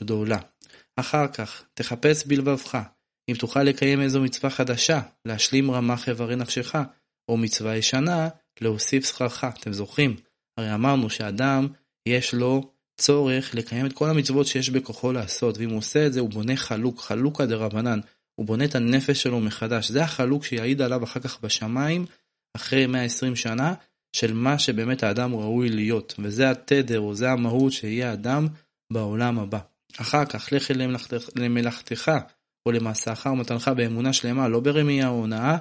גדולה. 0.00 0.38
אחר 0.96 1.28
כך 1.28 1.62
תחפש 1.74 2.26
בלבבך 2.26 2.78
אם 3.28 3.34
תוכל 3.34 3.62
לקיים 3.62 4.00
איזו 4.00 4.20
מצווה 4.20 4.50
חדשה 4.50 5.00
להשלים 5.24 5.70
רמ"ח 5.70 6.08
איברי 6.08 6.36
נפשך 6.36 6.74
או 7.28 7.36
מצווה 7.36 7.76
ישנה 7.76 8.28
להוסיף 8.60 9.06
שכרך. 9.06 9.44
אתם 9.44 9.72
זוכרים? 9.72 10.16
הרי 10.56 10.74
אמרנו 10.74 11.10
שאדם 11.10 11.68
יש 12.08 12.34
לו 12.34 12.72
צורך 12.96 13.54
לקיים 13.54 13.86
את 13.86 13.92
כל 13.92 14.10
המצוות 14.10 14.46
שיש 14.46 14.70
בכוחו 14.70 15.12
לעשות, 15.12 15.58
ואם 15.58 15.70
הוא 15.70 15.78
עושה 15.78 16.06
את 16.06 16.12
זה 16.12 16.20
הוא 16.20 16.30
בונה 16.30 16.56
חלוק, 16.56 17.00
חלוקה 17.00 17.46
דה 17.46 17.56
רבנן, 17.56 18.00
הוא 18.34 18.46
בונה 18.46 18.64
את 18.64 18.74
הנפש 18.74 19.22
שלו 19.22 19.40
מחדש, 19.40 19.90
זה 19.90 20.02
החלוק 20.02 20.44
שיעיד 20.44 20.82
עליו 20.82 21.04
אחר 21.04 21.20
כך 21.20 21.40
בשמיים, 21.40 22.06
אחרי 22.56 22.86
120 22.86 23.36
שנה, 23.36 23.74
של 24.12 24.32
מה 24.32 24.58
שבאמת 24.58 25.02
האדם 25.02 25.34
ראוי 25.34 25.68
להיות, 25.68 26.14
וזה 26.18 26.50
התדר, 26.50 27.00
או 27.00 27.14
זה 27.14 27.30
המהות 27.30 27.72
שיהיה 27.72 28.12
אדם 28.12 28.48
בעולם 28.92 29.38
הבא. 29.38 29.58
אחר 30.00 30.24
כך, 30.24 30.48
לך 30.52 30.70
למלאכתך, 31.36 32.10
או 32.68 32.72
למעשך 32.72 33.26
ומתנך 33.32 33.70
באמונה 33.76 34.12
שלמה, 34.12 34.48
לא 34.48 34.60
ברמייה 34.60 35.08
או 35.08 35.14
הונאה, 35.14 35.56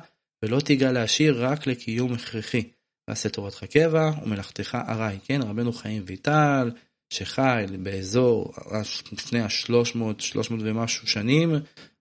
ולא 0.45 0.59
תיגע 0.59 0.91
להשאיר 0.91 1.45
רק 1.45 1.67
לקיום 1.67 2.13
הכרחי. 2.13 2.63
ועשה 3.09 3.29
תורתך 3.29 3.63
קבע 3.63 4.11
ומלאכתך 4.23 4.77
ארעי, 4.87 5.17
כן? 5.23 5.41
רבנו 5.41 5.73
חיים 5.73 6.03
ויטל, 6.05 6.71
שחי 7.13 7.65
באזור 7.79 8.53
לפני 9.11 9.41
השלוש 9.41 9.95
מאות, 9.95 10.19
שלוש 10.19 10.51
מאות 10.51 10.61
ומשהו 10.63 11.07
שנים, 11.07 11.55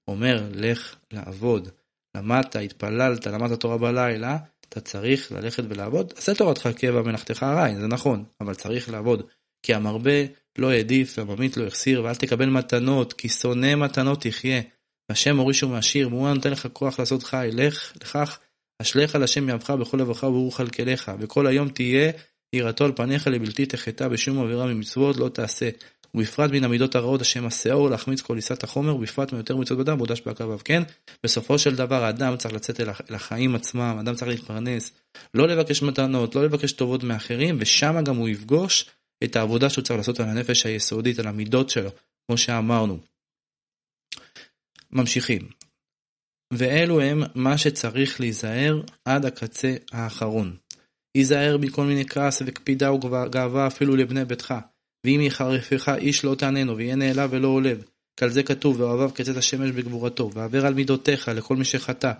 אומר 0.08 0.48
לך 0.54 0.96
לעבוד. 1.12 1.68
למדת, 2.16 2.56
התפללת, 2.56 3.26
למדת 3.26 3.60
תורה 3.60 3.78
בלילה, 3.78 4.38
אתה 4.68 4.80
צריך 4.80 5.32
ללכת 5.32 5.62
ולעבוד. 5.68 6.12
עשה 6.16 6.34
תורתך 6.34 6.68
קבע 6.76 7.02
מלאכתך 7.02 7.42
ארעי, 7.42 7.76
זה 7.76 7.86
נכון, 7.86 8.24
אבל 8.40 8.54
צריך 8.54 8.90
לעבוד. 8.90 9.22
כי 9.62 9.74
המרבה 9.74 10.24
לא 10.58 10.70
העדיף 10.70 11.18
והממית 11.18 11.56
לא 11.56 11.66
החסיר, 11.66 12.04
ואל 12.04 12.14
תקבל 12.14 12.46
מתנות, 12.46 13.12
כי 13.12 13.28
שונא 13.28 13.74
מתנות 13.74 14.26
תחיה. 14.26 14.60
והשם 15.08 15.36
מוריש 15.36 15.62
ומעשיר, 15.62 16.08
והוא 16.08 16.34
נותן 16.34 16.50
לך 16.50 16.68
כוח 16.72 16.98
לעשות 16.98 17.22
חי, 17.22 17.48
לך 17.52 17.92
לכך, 18.02 18.38
אשליך 18.82 19.14
על 19.14 19.22
השם 19.22 19.48
יאהבך 19.48 19.70
בכל 19.70 19.96
לבבך 19.96 20.22
וברוך 20.22 20.56
חלקליך, 20.56 21.10
וכל 21.18 21.46
היום 21.46 21.68
תהיה 21.68 22.12
יראתו 22.52 22.84
על 22.84 22.92
פניך 22.96 23.26
לבלתי 23.26 23.66
תחטא 23.66 24.08
בשום 24.08 24.38
עבירה 24.38 24.66
ממצוות 24.66 25.16
לא 25.16 25.28
תעשה. 25.28 25.68
ובפרט 26.14 26.50
מן 26.50 26.64
המידות 26.64 26.94
הרעות 26.94 27.20
השם 27.20 27.46
השאור 27.46 27.90
להחמיץ 27.90 28.20
כל 28.20 28.36
עיסת 28.36 28.64
החומר, 28.64 28.94
ובפרט 28.96 29.32
מיותר 29.32 29.56
מצוות 29.56 29.78
בדם 29.78 29.98
בודש 29.98 30.20
בעקביו. 30.20 30.58
כן, 30.64 30.82
בסופו 31.24 31.58
של 31.58 31.76
דבר 31.76 32.04
האדם 32.04 32.36
צריך 32.36 32.54
לצאת 32.54 32.80
אל 32.80 33.14
החיים 33.14 33.54
עצמם, 33.54 33.94
האדם 33.96 34.14
צריך 34.14 34.28
להתפרנס, 34.28 34.92
לא 35.34 35.48
לבקש 35.48 35.82
מתנות, 35.82 36.34
לא 36.34 36.44
לבקש 36.44 36.72
טובות 36.72 37.04
מאחרים, 37.04 37.56
ושם 37.60 38.04
גם 38.04 38.16
הוא 38.16 38.28
יפגוש 38.28 38.90
את 39.24 39.36
העבודה 39.36 39.70
שהוא 39.70 39.84
צריך 39.84 39.98
לעשות 39.98 40.20
על 40.20 40.28
הנפש 40.28 40.66
היסודית, 40.66 41.18
על 41.18 41.26
המידות 41.26 41.70
שלו, 41.70 41.90
כמו 42.26 42.38
שאמרנו. 42.38 42.98
ממשיכים. 44.92 45.42
ואלו 46.52 47.00
הם 47.00 47.22
מה 47.34 47.58
שצריך 47.58 48.20
להיזהר 48.20 48.82
עד 49.04 49.24
הקצה 49.26 49.74
האחרון. 49.92 50.56
היזהר 51.16 51.56
מכל 51.60 51.84
מיני 51.84 52.04
כעס 52.08 52.42
וקפידה 52.46 52.92
וגאווה 52.92 53.66
אפילו 53.66 53.96
לבני 53.96 54.24
ביתך. 54.24 54.54
ואם 55.06 55.20
יחרפך 55.20 55.88
איש 55.98 56.24
לא 56.24 56.34
תעננו, 56.34 56.76
ויהיה 56.76 56.96
נעלב 56.96 57.30
ולא 57.32 57.48
עולב. 57.48 57.84
כעל 58.16 58.30
זה 58.30 58.42
כתוב, 58.42 58.80
ואוהביו 58.80 59.14
כצאת 59.14 59.36
השמש 59.36 59.70
בגבורתו, 59.70 60.30
ועבר 60.34 60.66
על 60.66 60.74
מידותיך 60.74 61.28
לכל 61.28 61.56
מי 61.56 61.64
שחטא. 61.64 62.12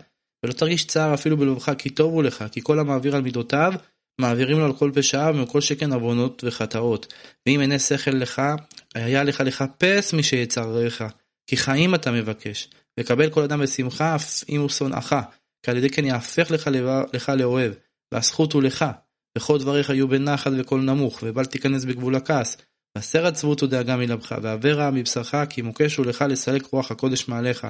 ולא 0.45 0.53
תרגיש 0.53 0.85
צער 0.85 1.15
אפילו 1.15 1.37
בלבבך, 1.37 1.73
כי 1.79 1.91
טוב 1.91 2.13
הוא 2.13 2.23
לך, 2.23 2.45
כי 2.53 2.61
כל 2.63 2.79
המעביר 2.79 3.17
על 3.17 3.23
מידותיו, 3.23 3.73
מעבירים 4.21 4.59
לו 4.59 4.65
על 4.65 4.73
כל 4.73 4.91
פשעיו, 4.95 5.35
ומכל 5.37 5.61
שכן 5.61 5.93
עוונות 5.93 6.45
וחטאות. 6.47 7.15
ואם 7.47 7.61
עיני 7.61 7.79
שכל 7.79 8.11
לך, 8.11 8.43
היה 8.95 9.25
לך 9.25 9.43
לחפש 9.47 10.15
מי 10.15 10.23
שיצרריך, 10.23 11.05
כי 11.47 11.57
חיים 11.57 11.95
אתה 11.95 12.11
מבקש. 12.11 12.69
וקבל 13.01 13.31
כל 13.31 13.43
אדם 13.43 13.61
בשמחה, 13.61 14.15
אף 14.15 14.45
אם 14.49 14.61
הוא 14.61 14.69
שונאך, 14.69 15.17
כי 15.63 15.71
על 15.71 15.77
ידי 15.77 15.91
כן 15.91 16.05
יהפך 16.05 16.51
לך, 16.51 16.71
לך 17.13 17.29
לאוהב. 17.29 17.73
והזכות 18.13 18.53
הוא 18.53 18.63
לך, 18.63 18.85
וכל 19.39 19.59
דבריך 19.59 19.91
יהיו 19.91 20.09
בנחת 20.09 20.53
וקול 20.59 20.81
נמוך, 20.81 21.19
ובל 21.23 21.45
תיכנס 21.45 21.85
בגבול 21.85 22.17
הכעס. 22.17 22.57
והסר 22.97 23.27
עצבות 23.27 23.63
ודאגה 23.63 23.97
מלבך, 23.97 24.35
והברה 24.43 24.91
מבשרך, 24.91 25.35
כי 25.51 25.63
מוקש 25.63 25.97
הוא 25.97 26.07
לך 26.07 26.25
לסלק 26.29 26.67
רוח 26.67 26.91
הקודש 26.91 27.29
מעליך. 27.29 27.67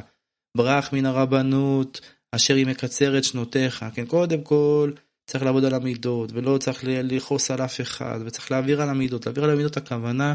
ברח 0.56 0.92
מן 0.92 1.06
הרבנות, 1.06 2.00
אשר 2.32 2.54
היא 2.54 2.66
מקצרת 2.66 3.24
שנותיך. 3.24 3.84
כן, 3.94 4.06
קודם 4.06 4.42
כל, 4.42 4.92
צריך 5.30 5.44
לעבוד 5.44 5.64
על 5.64 5.74
המידות, 5.74 6.32
ולא 6.32 6.58
צריך 6.58 6.80
לכעוס 6.86 7.50
על 7.50 7.64
אף 7.64 7.80
אחד, 7.80 8.18
וצריך 8.26 8.50
להעביר 8.50 8.82
על 8.82 8.88
המידות. 8.88 9.26
להעביר 9.26 9.44
על 9.44 9.50
המידות 9.50 9.76
הכוונה 9.76 10.34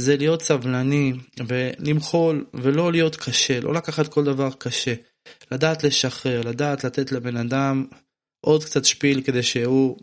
זה 0.00 0.16
להיות 0.16 0.42
סבלני, 0.42 1.12
ולמחול, 1.46 2.44
ולא 2.54 2.92
להיות 2.92 3.16
קשה, 3.16 3.60
לא 3.60 3.74
לקחת 3.74 4.08
כל 4.08 4.24
דבר 4.24 4.50
קשה. 4.58 4.94
לדעת 5.52 5.84
לשחרר, 5.84 6.40
לדעת 6.40 6.84
לתת 6.84 7.12
לבן 7.12 7.36
אדם 7.36 7.86
עוד 8.40 8.64
קצת 8.64 8.84
שפיל 8.84 9.22
כדי 9.22 9.42
שהוא 9.42 9.96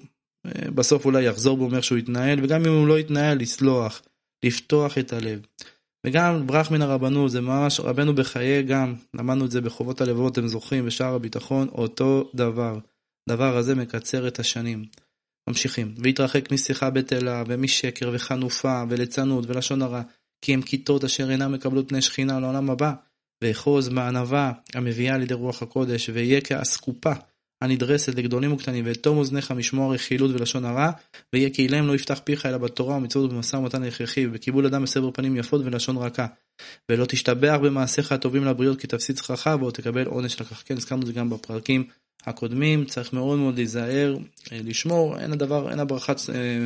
אה, 0.45 0.71
בסוף 0.71 1.05
אולי 1.05 1.23
יחזור 1.23 1.57
בו 1.57 1.69
מאיך 1.69 1.83
שהוא 1.83 1.97
יתנהל, 1.97 2.43
וגם 2.43 2.65
אם 2.65 2.71
הוא 2.71 2.87
לא 2.87 2.99
יתנהל, 2.99 3.37
לסלוח, 3.37 4.01
לפתוח 4.45 4.97
את 4.97 5.13
הלב. 5.13 5.45
וגם 6.05 6.47
ברח 6.47 6.71
מן 6.71 6.81
הרבנות, 6.81 7.31
זה 7.31 7.41
ממש, 7.41 7.79
רבנו 7.79 8.15
בחיי 8.15 8.63
גם, 8.63 8.95
למדנו 9.13 9.45
את 9.45 9.51
זה 9.51 9.61
בחובות 9.61 10.01
הלבבות, 10.01 10.33
אתם 10.33 10.47
זוכרים, 10.47 10.85
בשער 10.85 11.13
הביטחון, 11.13 11.67
אותו 11.67 12.31
דבר. 12.35 12.79
דבר 13.29 13.57
הזה 13.57 13.75
מקצר 13.75 14.27
את 14.27 14.39
השנים. 14.39 14.85
ממשיכים, 15.49 15.95
והתרחק 15.97 16.51
משיחה 16.51 16.89
בטלה, 16.89 17.43
ומשקר, 17.47 18.09
וחנופה, 18.13 18.83
וליצנות, 18.89 19.45
ולשון 19.47 19.81
הרע, 19.81 20.01
כי 20.41 20.53
הם 20.53 20.61
כיתות 20.61 21.03
אשר 21.03 21.31
אינם 21.31 21.51
מקבלות 21.51 21.89
פני 21.89 22.01
שכינה 22.01 22.39
לעולם 22.39 22.69
הבא, 22.69 22.93
ואחוז 23.43 23.89
בענווה 23.89 24.51
המביאה 24.73 25.17
לידי 25.17 25.33
רוח 25.33 25.61
הקודש, 25.61 26.09
ואהיה 26.09 26.41
כאסקופה 26.41 27.11
הנדרסת 27.61 28.15
לגדולים 28.15 28.53
וקטנים, 28.53 28.85
ואטום 28.87 29.17
אוזניך 29.17 29.51
משמוע 29.51 29.93
רכילות 29.93 30.31
ולשון 30.31 30.65
הרע, 30.65 30.91
ויהיה 31.33 31.49
כי 31.49 31.67
אליהם 31.67 31.87
לא 31.87 31.95
יפתח 31.95 32.21
פיך 32.23 32.45
אלא 32.45 32.57
בתורה 32.57 32.95
ומצוות 32.95 33.31
ובמשא 33.31 33.55
ומתן 33.55 33.83
הכרחי, 33.83 34.27
ובקיבול 34.27 34.65
אדם 34.65 34.83
בסבר 34.83 35.11
פנים 35.11 35.35
יפות 35.35 35.61
ולשון 35.65 35.97
רכה. 35.97 36.25
ולא 36.91 37.05
תשתבח 37.05 37.57
במעשיך 37.63 38.11
הטובים 38.11 38.45
לבריות 38.45 38.79
כי 38.79 38.87
תפסיד 38.87 39.17
שכרך, 39.17 39.47
ועוד 39.59 39.73
תקבל 39.73 40.05
עונש 40.05 40.41
לקח. 40.41 40.63
כן, 40.65 40.77
הזכרנו 40.77 41.01
את 41.01 41.07
זה 41.07 41.13
גם 41.13 41.29
בפרקים 41.29 41.83
הקודמים, 42.25 42.85
צריך 42.85 43.13
מאוד 43.13 43.39
מאוד 43.39 43.55
להיזהר, 43.55 44.17
אה, 44.51 44.59
לשמור, 44.63 45.19
אין 45.19 45.31
הדבר, 45.31 45.71
אין 45.71 45.79
הברכה 45.79 46.13
אה, 46.33 46.65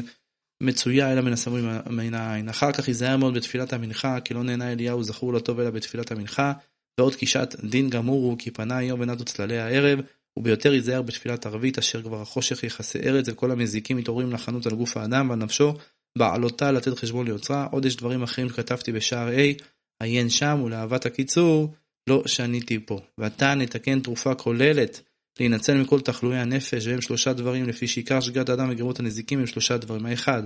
מצויה 0.63 1.13
אלא 1.13 1.21
מן 1.21 1.33
הסמוי 1.33 1.61
מן 1.89 2.13
העין. 2.13 2.49
אחר 2.49 2.71
כך 2.71 2.87
ייזהר 2.87 3.17
מאוד 3.17 3.33
בתפילת 3.33 3.73
המנחה, 3.73 4.19
כי 4.19 4.33
לא 4.33 4.43
נהנה 4.43 4.71
אליהו 4.71 5.03
זכור 5.03 5.33
לטוב 5.33 5.59
אלא 5.59 5.69
בתפילת 5.69 6.11
המנחה, 6.11 6.53
ועוד 6.99 7.15
כי 7.15 7.25
שעת 7.25 7.55
דין 7.63 7.89
גמור 7.89 8.23
הוא, 8.23 8.37
כי 8.37 8.51
פנה 8.51 8.77
היום 8.77 8.99
ונדו 8.99 9.25
צללי 9.25 9.57
הערב, 9.57 9.99
וביותר 10.39 10.73
ייזהר 10.73 11.01
בתפילת 11.01 11.45
ערבית, 11.45 11.77
אשר 11.77 12.01
כבר 12.01 12.21
החושך 12.21 12.63
יכסה 12.63 12.99
ארץ, 12.99 13.25
וכל 13.29 13.51
המזיקים 13.51 13.97
מתעוררים 13.97 14.31
לחנות 14.31 14.65
על 14.65 14.75
גוף 14.75 14.97
האדם 14.97 15.29
ועל 15.29 15.39
נפשו, 15.39 15.73
בעלותה 16.17 16.71
לתת 16.71 16.99
חשבון 16.99 17.25
ליוצרה. 17.25 17.67
עוד 17.71 17.85
יש 17.85 17.95
דברים 17.95 18.23
אחרים 18.23 18.49
שכתבתי 18.49 18.91
בשער 18.91 19.29
A, 19.29 19.63
עיין 20.03 20.29
שם, 20.29 20.61
ולאהבת 20.65 21.05
הקיצור, 21.05 21.73
לא 22.09 22.23
שניתי 22.25 22.79
פה. 22.85 23.01
ועתה 23.17 23.55
נתקן 23.55 23.99
תרופה 23.99 24.35
כוללת 24.35 25.01
להינצל 25.39 25.81
מכל 25.81 26.01
תחלואי 26.01 26.37
הנפש, 26.37 26.87
והם 26.87 27.01
שלושה 27.01 27.33
דברים, 27.33 27.67
לפי 27.67 27.87
שעיקר 27.87 28.19
שגיאת 28.19 28.49
האדם 28.49 28.69
וגרימות 28.69 28.99
הנזיקים 28.99 29.39
הם 29.39 29.47
שלושה 29.47 29.77
דברים. 29.77 30.05
האחד, 30.05 30.43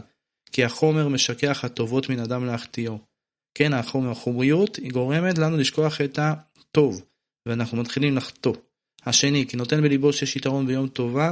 כי 0.51 0.63
החומר 0.63 1.07
משכח 1.07 1.65
הטובות 1.65 2.09
מן 2.09 2.19
אדם 2.19 2.45
להחטיאו. 2.45 2.99
כן, 3.53 3.73
החומר, 3.73 4.11
החומריות, 4.11 4.75
היא 4.75 4.91
גורמת 4.91 5.37
לנו 5.37 5.57
לשכוח 5.57 6.01
את 6.01 6.19
הטוב, 6.21 7.01
ואנחנו 7.45 7.77
מתחילים 7.77 8.15
לחטוא. 8.15 8.55
השני, 9.05 9.45
כי 9.47 9.57
נותן 9.57 9.81
בליבו 9.81 10.13
שיש 10.13 10.35
יתרון 10.35 10.67
ביום 10.67 10.87
טובה, 10.87 11.31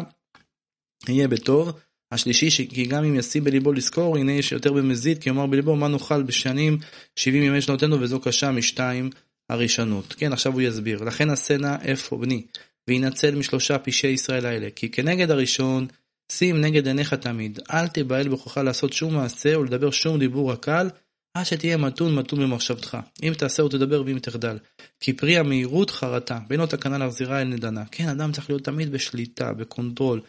יהיה 1.10 1.28
בטוב. 1.28 1.72
השלישי, 2.12 2.68
כי 2.68 2.86
גם 2.86 3.04
אם 3.04 3.16
ישים 3.16 3.44
בליבו 3.44 3.74
לזכור, 3.74 4.18
הנה 4.18 4.32
יש 4.32 4.52
יותר 4.52 4.74
במזיד, 4.74 5.18
כי 5.18 5.30
יאמר 5.30 5.46
בליבו 5.46 5.76
מה 5.76 5.88
נאכל 5.88 6.24
בשנים 6.24 6.78
70 7.16 7.44
ימי 7.44 7.62
שנותינו, 7.62 8.00
וזו 8.02 8.20
קשה 8.20 8.52
משתיים 8.52 9.10
הראשונות. 9.50 10.14
כן, 10.18 10.34
עכשיו 10.34 10.54
הוא 10.54 10.62
יסביר. 10.62 11.04
לכן 11.04 11.28
נא 11.60 11.76
איפה 11.82 12.18
בני, 12.18 12.42
וינצל 12.88 13.36
משלושה 13.36 13.77
פושעי 13.79 14.12
ישראל 14.12 14.46
האלה. 14.46 14.67
כי 14.75 14.89
כנגד 14.89 15.32
הראשון, 15.32 15.88
שים 16.32 16.62
נגד 16.62 16.88
עיניך 16.88 17.13
תמיד. 17.13 17.60
אל 17.74 17.88
תיבהל 17.88 18.27
ברוחך 18.27 18.58
לעשות 18.58 18.94
שום 18.94 19.15
מעשה, 19.15 19.60
ולדבר 19.60 19.91
שום 19.91 20.20
דיבור 20.20 20.51
הקל, 20.51 20.89
עד 21.34 21.46
שתהיה 21.46 21.77
מתון 21.77 22.15
מתון 22.15 22.39
במחשבתך. 22.39 22.98
אם 23.24 23.34
תעשה 23.38 23.63
או 23.63 23.70
תדבר 23.70 24.03
ואם 24.06 24.20
תחדל. 24.20 24.58
כי 25.00 25.13
פרי 25.13 25.38
המהירות 25.38 25.89
חרטה, 25.89 26.39
ואין 26.48 26.60
עוד 26.60 26.70
תקנה 26.70 26.98
להחזירה 26.98 27.41
אל 27.41 27.48
נדנה. 27.48 27.84
כן, 27.91 28.10
אדם 28.10 28.32
צריך 28.32 28.50
להיות 28.50 28.63
תמיד 28.63 28.91
בשליטה, 28.91 29.53
ב 29.53 29.61
control, 29.61 30.22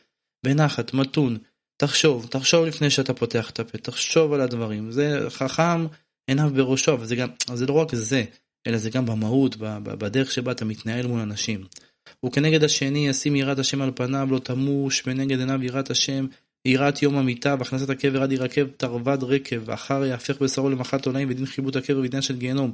בנחת, 0.47 0.95
מתון. 0.95 1.39
תחשוב, 1.77 2.27
תחשוב 2.31 2.65
לפני 2.65 2.91
שאתה 2.91 3.15
פותח 3.15 3.51
את 3.51 3.61
הפה, 3.61 3.79
תחשוב 3.79 4.33
על 4.33 4.41
הדברים. 4.41 4.93
זה 4.93 5.21
חכם 5.29 5.87
עיניו 6.27 6.51
בראשו, 6.55 6.93
אבל 6.93 7.07
זה 7.07 7.17
גם, 7.17 7.29
זה 7.55 7.67
לא 7.67 7.73
רק 7.73 7.95
זה, 7.95 8.25
אלא 8.67 8.79
זה 8.79 8.91
גם 8.91 9.07
במהות, 9.07 9.57
בדרך 9.83 10.33
שבה 10.33 10.53
אתה 10.53 10.65
מתנהל 10.65 11.07
מול 11.07 11.21
אנשים. 11.21 11.65
וכנגד 12.27 12.65
השני 12.65 13.09
ישים 13.09 13.37
יראת 13.37 13.59
השם 13.59 13.83
על 13.83 13.91
פניו, 13.95 14.29
לא 14.31 14.39
תמוש, 14.39 15.03
ונגד 15.07 15.39
עיניו 15.39 15.65
יראת 15.65 15.91
השם, 15.91 16.27
יראת 16.65 17.03
יום 17.03 17.17
המיטה, 17.17 17.57
והכנסת 17.59 17.91
הקבר 17.91 18.23
עד 18.23 18.33
ירקב 18.33 18.67
תרווד 18.77 19.25
רקב, 19.25 19.57
ואחר 19.65 20.05
יהפך 20.05 20.43
בשרו 20.43 20.71
למחת 20.71 21.07
עולאים, 21.07 21.31
ודין 21.31 21.47
חיבוט 21.47 21.77
הקבר 21.77 22.01
ודין 22.01 22.23
של 22.23 22.37
גיהנום. 22.37 22.73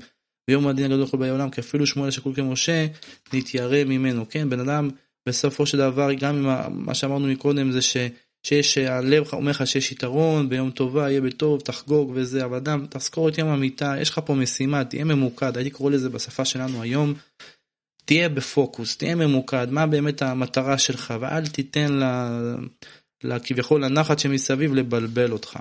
ויום 0.48 0.66
הדין 0.66 0.84
הגדול 0.84 1.02
לכל 1.02 1.16
באי 1.16 1.30
עולם, 1.30 1.50
כי 1.50 1.60
אפילו 1.60 1.86
שמואל 1.86 2.08
השקול 2.08 2.34
כמשה, 2.34 2.86
נתיירא 3.32 3.84
ממנו. 3.84 4.28
כן, 4.28 4.50
בן 4.50 4.60
אדם, 4.60 4.90
בסופו 5.28 5.66
של 5.66 5.78
דבר, 5.78 6.12
גם 6.12 6.36
עם 6.36 6.84
מה 6.86 6.94
שאמרנו 6.94 7.26
מקודם, 7.26 7.72
זה 7.72 7.82
ש... 7.82 7.96
שיש, 8.46 8.78
הלב 8.78 9.24
אומר 9.32 9.50
לך 9.50 9.66
שיש 9.66 9.92
יתרון, 9.92 10.48
ביום 10.48 10.70
טובה, 10.70 11.10
יהיה 11.10 11.20
בטוב, 11.20 11.60
תחגוג 11.60 12.12
וזה, 12.14 12.44
אבל 12.44 12.56
אדם, 12.56 12.86
תזכור 12.90 13.28
את 13.28 13.38
יום 13.38 13.48
המיטה, 13.48 13.94
יש 14.00 14.10
לך 14.10 14.20
פה 14.24 14.34
משימה, 14.34 14.84
תהיה 14.84 15.04
ממוקד, 15.04 15.56
הייתי 15.56 15.70
קורא 15.70 15.90
לזה 15.90 16.08
בשפה 16.08 16.44
שלנו 16.44 16.82
היום, 16.82 17.14
תהיה 18.04 18.28
בפוקוס, 18.28 18.96
תהיה 18.96 19.14
ממוקד, 19.14 19.66
מה 19.70 19.86
באמת 19.86 20.22
המטרה 20.22 20.78
שלך, 20.78 21.14
ואל 21.20 21.46
תיתן 21.46 22.00
לכביכול 23.24 23.84
לנחת 23.84 24.18
שמסביב 24.18 24.74
לבלבל 24.74 25.32
אותך. 25.32 25.58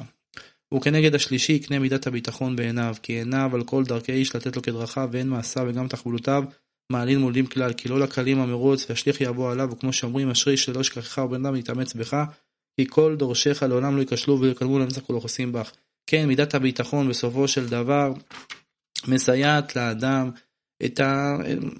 וכנגד 0.73 1.15
השלישי 1.15 1.53
יקנה 1.53 1.79
מידת 1.79 2.07
הביטחון 2.07 2.55
בעיניו, 2.55 2.95
כי 3.01 3.13
עיניו 3.13 3.51
על 3.53 3.63
כל 3.63 3.83
דרכי 3.83 4.11
איש 4.11 4.35
לתת 4.35 4.55
לו 4.55 4.61
כדרכיו, 4.61 5.09
ואין 5.11 5.29
מעשיו 5.29 5.65
וגם 5.69 5.87
תחבולותיו 5.87 6.43
מעלין 6.91 7.19
מולים 7.19 7.45
כלל, 7.45 7.73
כי 7.73 7.89
לא 7.89 7.99
לקלים 7.99 8.39
המרוץ, 8.39 8.85
והשליך 8.89 9.21
יבוא 9.21 9.51
עליו, 9.51 9.69
וכמו 9.71 9.93
שאומרים, 9.93 10.29
אשרי 10.29 10.57
שלא 10.57 10.81
אשכחך 10.81 11.17
ובן 11.17 11.45
אדם 11.45 11.55
יתאמץ 11.55 11.93
בך, 11.93 12.23
כי 12.77 12.85
כל 12.89 13.15
דורשיך 13.15 13.63
לעולם 13.63 13.95
לא 13.95 14.01
ייכשלו 14.01 14.41
ויקלמו 14.41 14.79
לנצח 14.79 15.01
כל 15.01 15.17
החוסים 15.17 15.51
בך. 15.51 15.71
כן, 16.07 16.27
מידת 16.27 16.55
הביטחון 16.55 17.09
בסופו 17.09 17.47
של 17.47 17.67
דבר 17.67 18.13
מסייעת 19.07 19.75
לאדם 19.75 20.31
את, 20.85 20.99
ה, 20.99 21.37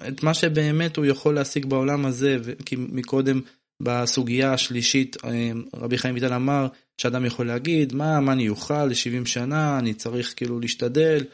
את 0.08 0.22
מה 0.22 0.34
שבאמת 0.34 0.96
הוא 0.96 1.04
יכול 1.04 1.34
להשיג 1.34 1.66
בעולם 1.66 2.06
הזה, 2.06 2.38
כי 2.64 2.76
מקודם 2.78 3.40
בסוגיה 3.82 4.52
השלישית 4.52 5.16
אה, 5.24 5.50
רבי 5.74 5.98
חיים 5.98 6.14
ויטל 6.14 6.32
אמר 6.32 6.66
שאדם 6.98 7.24
יכול 7.24 7.46
להגיד 7.46 7.94
מה, 7.94 8.20
מה 8.20 8.32
אני 8.32 8.48
אוכל 8.48 8.84
ל-70 8.84 9.26
שנה, 9.26 9.78
אני 9.78 9.94
צריך 9.94 10.34
כאילו 10.36 10.60
להשתדל, 10.60 11.24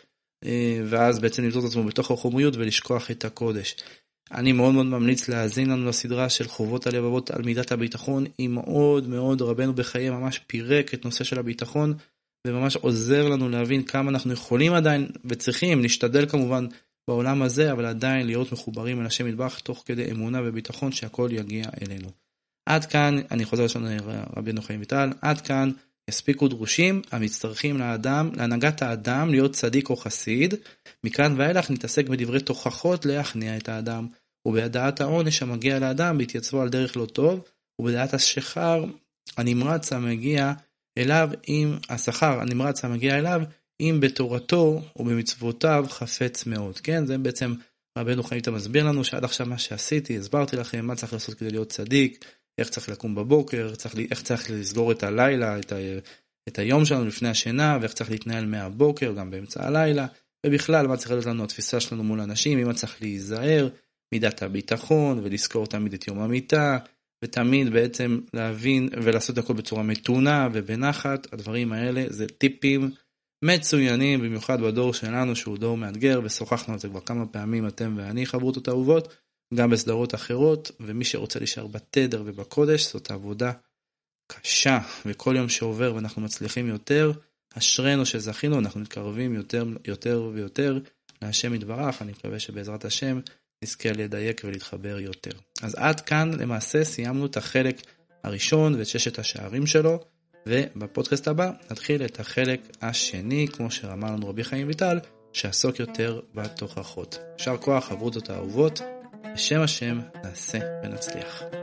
אה, 0.44 0.80
ואז 0.88 1.18
בעצם 1.18 1.44
למצוא 1.44 1.60
את 1.60 1.64
עצמו 1.64 1.84
בתוך 1.84 2.10
החומריות 2.10 2.56
ולשכוח 2.56 3.10
את 3.10 3.24
הקודש. 3.24 3.76
אני 4.32 4.52
מאוד 4.52 4.74
מאוד 4.74 4.86
ממליץ 4.86 5.28
להאזין 5.28 5.70
לנו 5.70 5.86
לסדרה 5.86 6.28
של 6.28 6.48
חובות 6.48 6.86
הלבבות 6.86 7.30
על 7.30 7.42
מידת 7.42 7.72
הביטחון, 7.72 8.24
היא 8.38 8.48
מאוד 8.48 9.08
מאוד 9.08 9.42
רבנו 9.42 9.74
בחיי 9.74 10.10
ממש 10.10 10.38
פירק 10.46 10.94
את 10.94 11.04
נושא 11.04 11.24
של 11.24 11.38
הביטחון, 11.38 11.94
וממש 12.46 12.76
עוזר 12.76 13.28
לנו 13.28 13.48
להבין 13.48 13.82
כמה 13.82 14.10
אנחנו 14.10 14.32
יכולים 14.32 14.72
עדיין 14.72 15.08
ותריכים 15.24 15.82
להשתדל 15.82 16.26
כמובן 16.26 16.66
בעולם 17.10 17.42
הזה, 17.42 17.72
אבל 17.72 17.84
עדיין 17.84 18.26
להיות 18.26 18.52
מחוברים 18.52 19.00
אל 19.00 19.06
השם 19.06 19.26
מטבח 19.26 19.58
תוך 19.58 19.82
כדי 19.86 20.10
אמונה 20.10 20.40
וביטחון 20.44 20.92
שהכל 20.92 21.28
יגיע 21.32 21.64
אלינו. 21.82 22.08
עד 22.66 22.84
כאן, 22.84 23.18
אני 23.30 23.44
חוזר 23.44 23.64
לשון 23.64 23.84
רבי 24.36 24.52
חיים 24.62 24.80
ויטל, 24.80 25.10
עד 25.22 25.40
כאן 25.40 25.70
יספיקו 26.10 26.48
דרושים 26.48 27.02
המצטרכים 27.12 27.78
לאדם, 27.78 28.30
להנהגת 28.36 28.82
האדם 28.82 29.30
להיות 29.30 29.52
צדיק 29.52 29.90
או 29.90 29.96
חסיד, 29.96 30.54
מכאן 31.04 31.34
ואילך 31.36 31.70
נתעסק 31.70 32.08
בדברי 32.08 32.40
תוכחות 32.40 33.06
להכניע 33.06 33.56
את 33.56 33.68
האדם, 33.68 34.06
ובדעת 34.46 35.00
העונש 35.00 35.42
המגיע 35.42 35.78
לאדם 35.78 36.18
בהתייצבו 36.18 36.60
על 36.60 36.68
דרך 36.68 36.96
לא 36.96 37.06
טוב, 37.06 37.40
ובדעת 37.80 38.14
השכר 38.14 38.84
הנמרץ 39.36 39.92
המגיע 39.92 40.52
אליו 40.98 41.30
עם 41.46 41.78
השכר 41.88 42.40
הנמרץ 42.40 42.84
המגיע 42.84 43.18
אליו 43.18 43.42
אם 43.80 43.98
בתורתו 44.00 44.82
ובמצוותיו 44.96 45.84
חפץ 45.88 46.46
מאוד. 46.46 46.78
כן, 46.78 47.06
זה 47.06 47.18
בעצם 47.18 47.54
רבנו 47.98 48.22
חיים 48.22 48.40
אתה 48.40 48.50
מסביר 48.50 48.84
לנו 48.84 49.04
שעד 49.04 49.24
עכשיו 49.24 49.46
מה 49.46 49.58
שעשיתי, 49.58 50.18
הסברתי 50.18 50.56
לכם 50.56 50.86
מה 50.86 50.94
צריך 50.94 51.12
לעשות 51.12 51.34
כדי 51.34 51.50
להיות 51.50 51.68
צדיק, 51.68 52.24
איך 52.58 52.68
צריך 52.68 52.88
לקום 52.88 53.14
בבוקר, 53.14 53.74
צריך, 53.74 53.94
איך 54.10 54.22
צריך 54.22 54.50
לסגור 54.50 54.92
את 54.92 55.02
הלילה, 55.02 55.58
את, 55.58 55.72
ה, 55.72 55.76
את 56.48 56.58
היום 56.58 56.84
שלנו 56.84 57.04
לפני 57.04 57.28
השינה, 57.28 57.78
ואיך 57.80 57.92
צריך 57.92 58.10
להתנהל 58.10 58.46
מהבוקר, 58.46 59.12
גם 59.12 59.30
באמצע 59.30 59.66
הלילה, 59.66 60.06
ובכלל 60.46 60.86
מה 60.86 60.96
צריך 60.96 61.10
להיות 61.10 61.26
לנו 61.26 61.44
התפיסה 61.44 61.80
שלנו 61.80 62.04
מול 62.04 62.20
אנשים, 62.20 62.58
אם 62.58 62.72
צריך 62.72 63.02
להיזהר, 63.02 63.68
מידת 64.14 64.42
הביטחון, 64.42 65.18
ולזכור 65.18 65.66
תמיד 65.66 65.92
את 65.92 66.08
יום 66.08 66.18
המיטה, 66.18 66.78
ותמיד 67.24 67.72
בעצם 67.72 68.20
להבין 68.34 68.88
ולעשות 69.02 69.38
הכל 69.38 69.52
בצורה 69.52 69.82
מתונה 69.82 70.48
ובנחת, 70.52 71.32
הדברים 71.32 71.72
האלה 71.72 72.04
זה 72.08 72.26
טיפים 72.26 72.90
מצוינים, 73.42 74.20
במיוחד 74.20 74.60
בדור 74.60 74.94
שלנו 74.94 75.36
שהוא 75.36 75.58
דור 75.58 75.76
מאתגר, 75.76 76.20
ושוחחנו 76.24 76.72
על 76.74 76.80
זה 76.80 76.88
כבר 76.88 77.00
כמה 77.00 77.26
פעמים 77.26 77.66
אתם 77.66 77.94
ואני 77.98 78.26
חברותות 78.26 78.68
אהובות, 78.68 79.14
גם 79.54 79.70
בסדרות 79.70 80.14
אחרות, 80.14 80.70
ומי 80.80 81.04
שרוצה 81.04 81.38
להישאר 81.38 81.66
בתדר 81.66 82.22
ובקודש, 82.26 82.92
זאת 82.92 83.10
עבודה 83.10 83.52
קשה, 84.32 84.78
וכל 85.06 85.34
יום 85.36 85.48
שעובר 85.48 85.94
ואנחנו 85.94 86.22
מצליחים 86.22 86.68
יותר, 86.68 87.12
אשרינו 87.58 88.06
שזכינו, 88.06 88.58
אנחנו 88.58 88.80
מתקרבים 88.80 89.34
יותר, 89.34 89.64
יותר 89.86 90.30
ויותר 90.34 90.78
להשם 91.22 91.54
יתברך, 91.54 92.02
אני 92.02 92.12
מקווה 92.12 92.38
שבעזרת 92.38 92.84
השם 92.84 93.20
נזכה 93.64 93.92
לדייק 93.92 94.40
ולהתחבר 94.44 95.00
יותר. 95.00 95.30
אז 95.62 95.74
עד 95.74 96.00
כאן 96.00 96.30
למעשה 96.34 96.84
סיימנו 96.84 97.26
את 97.26 97.36
החלק 97.36 97.82
הראשון 98.24 98.74
ואת 98.74 98.86
ששת 98.86 99.18
השערים 99.18 99.66
שלו, 99.66 100.04
ובפודקאסט 100.46 101.28
הבא 101.28 101.50
נתחיל 101.70 102.04
את 102.04 102.20
החלק 102.20 102.60
השני, 102.82 103.46
כמו 103.52 103.70
שאמר 103.70 104.12
לנו 104.12 104.28
רבי 104.28 104.44
חיים 104.44 104.66
ויטל, 104.66 104.98
שעסוק 105.32 105.80
יותר 105.80 106.20
בתוכחות. 106.34 107.18
יישר 107.38 107.56
כוח, 107.56 107.84
חברותות 107.88 108.30
האהובות, 108.30 108.80
בשם 109.34 109.60
השם 109.60 110.00
נעשה 110.24 110.58
ונצליח. 110.84 111.59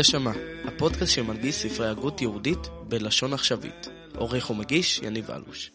הנגשמה, 0.00 0.32
הפודקאסט 0.64 1.12
שמנגיש 1.12 1.54
ספרי 1.54 1.88
הגות 1.88 2.22
יהודית 2.22 2.58
בלשון 2.88 3.32
עכשווית. 3.32 3.88
עורך 4.16 4.50
ומגיש 4.50 5.00
יניב 5.02 5.30
אלוש. 5.30 5.70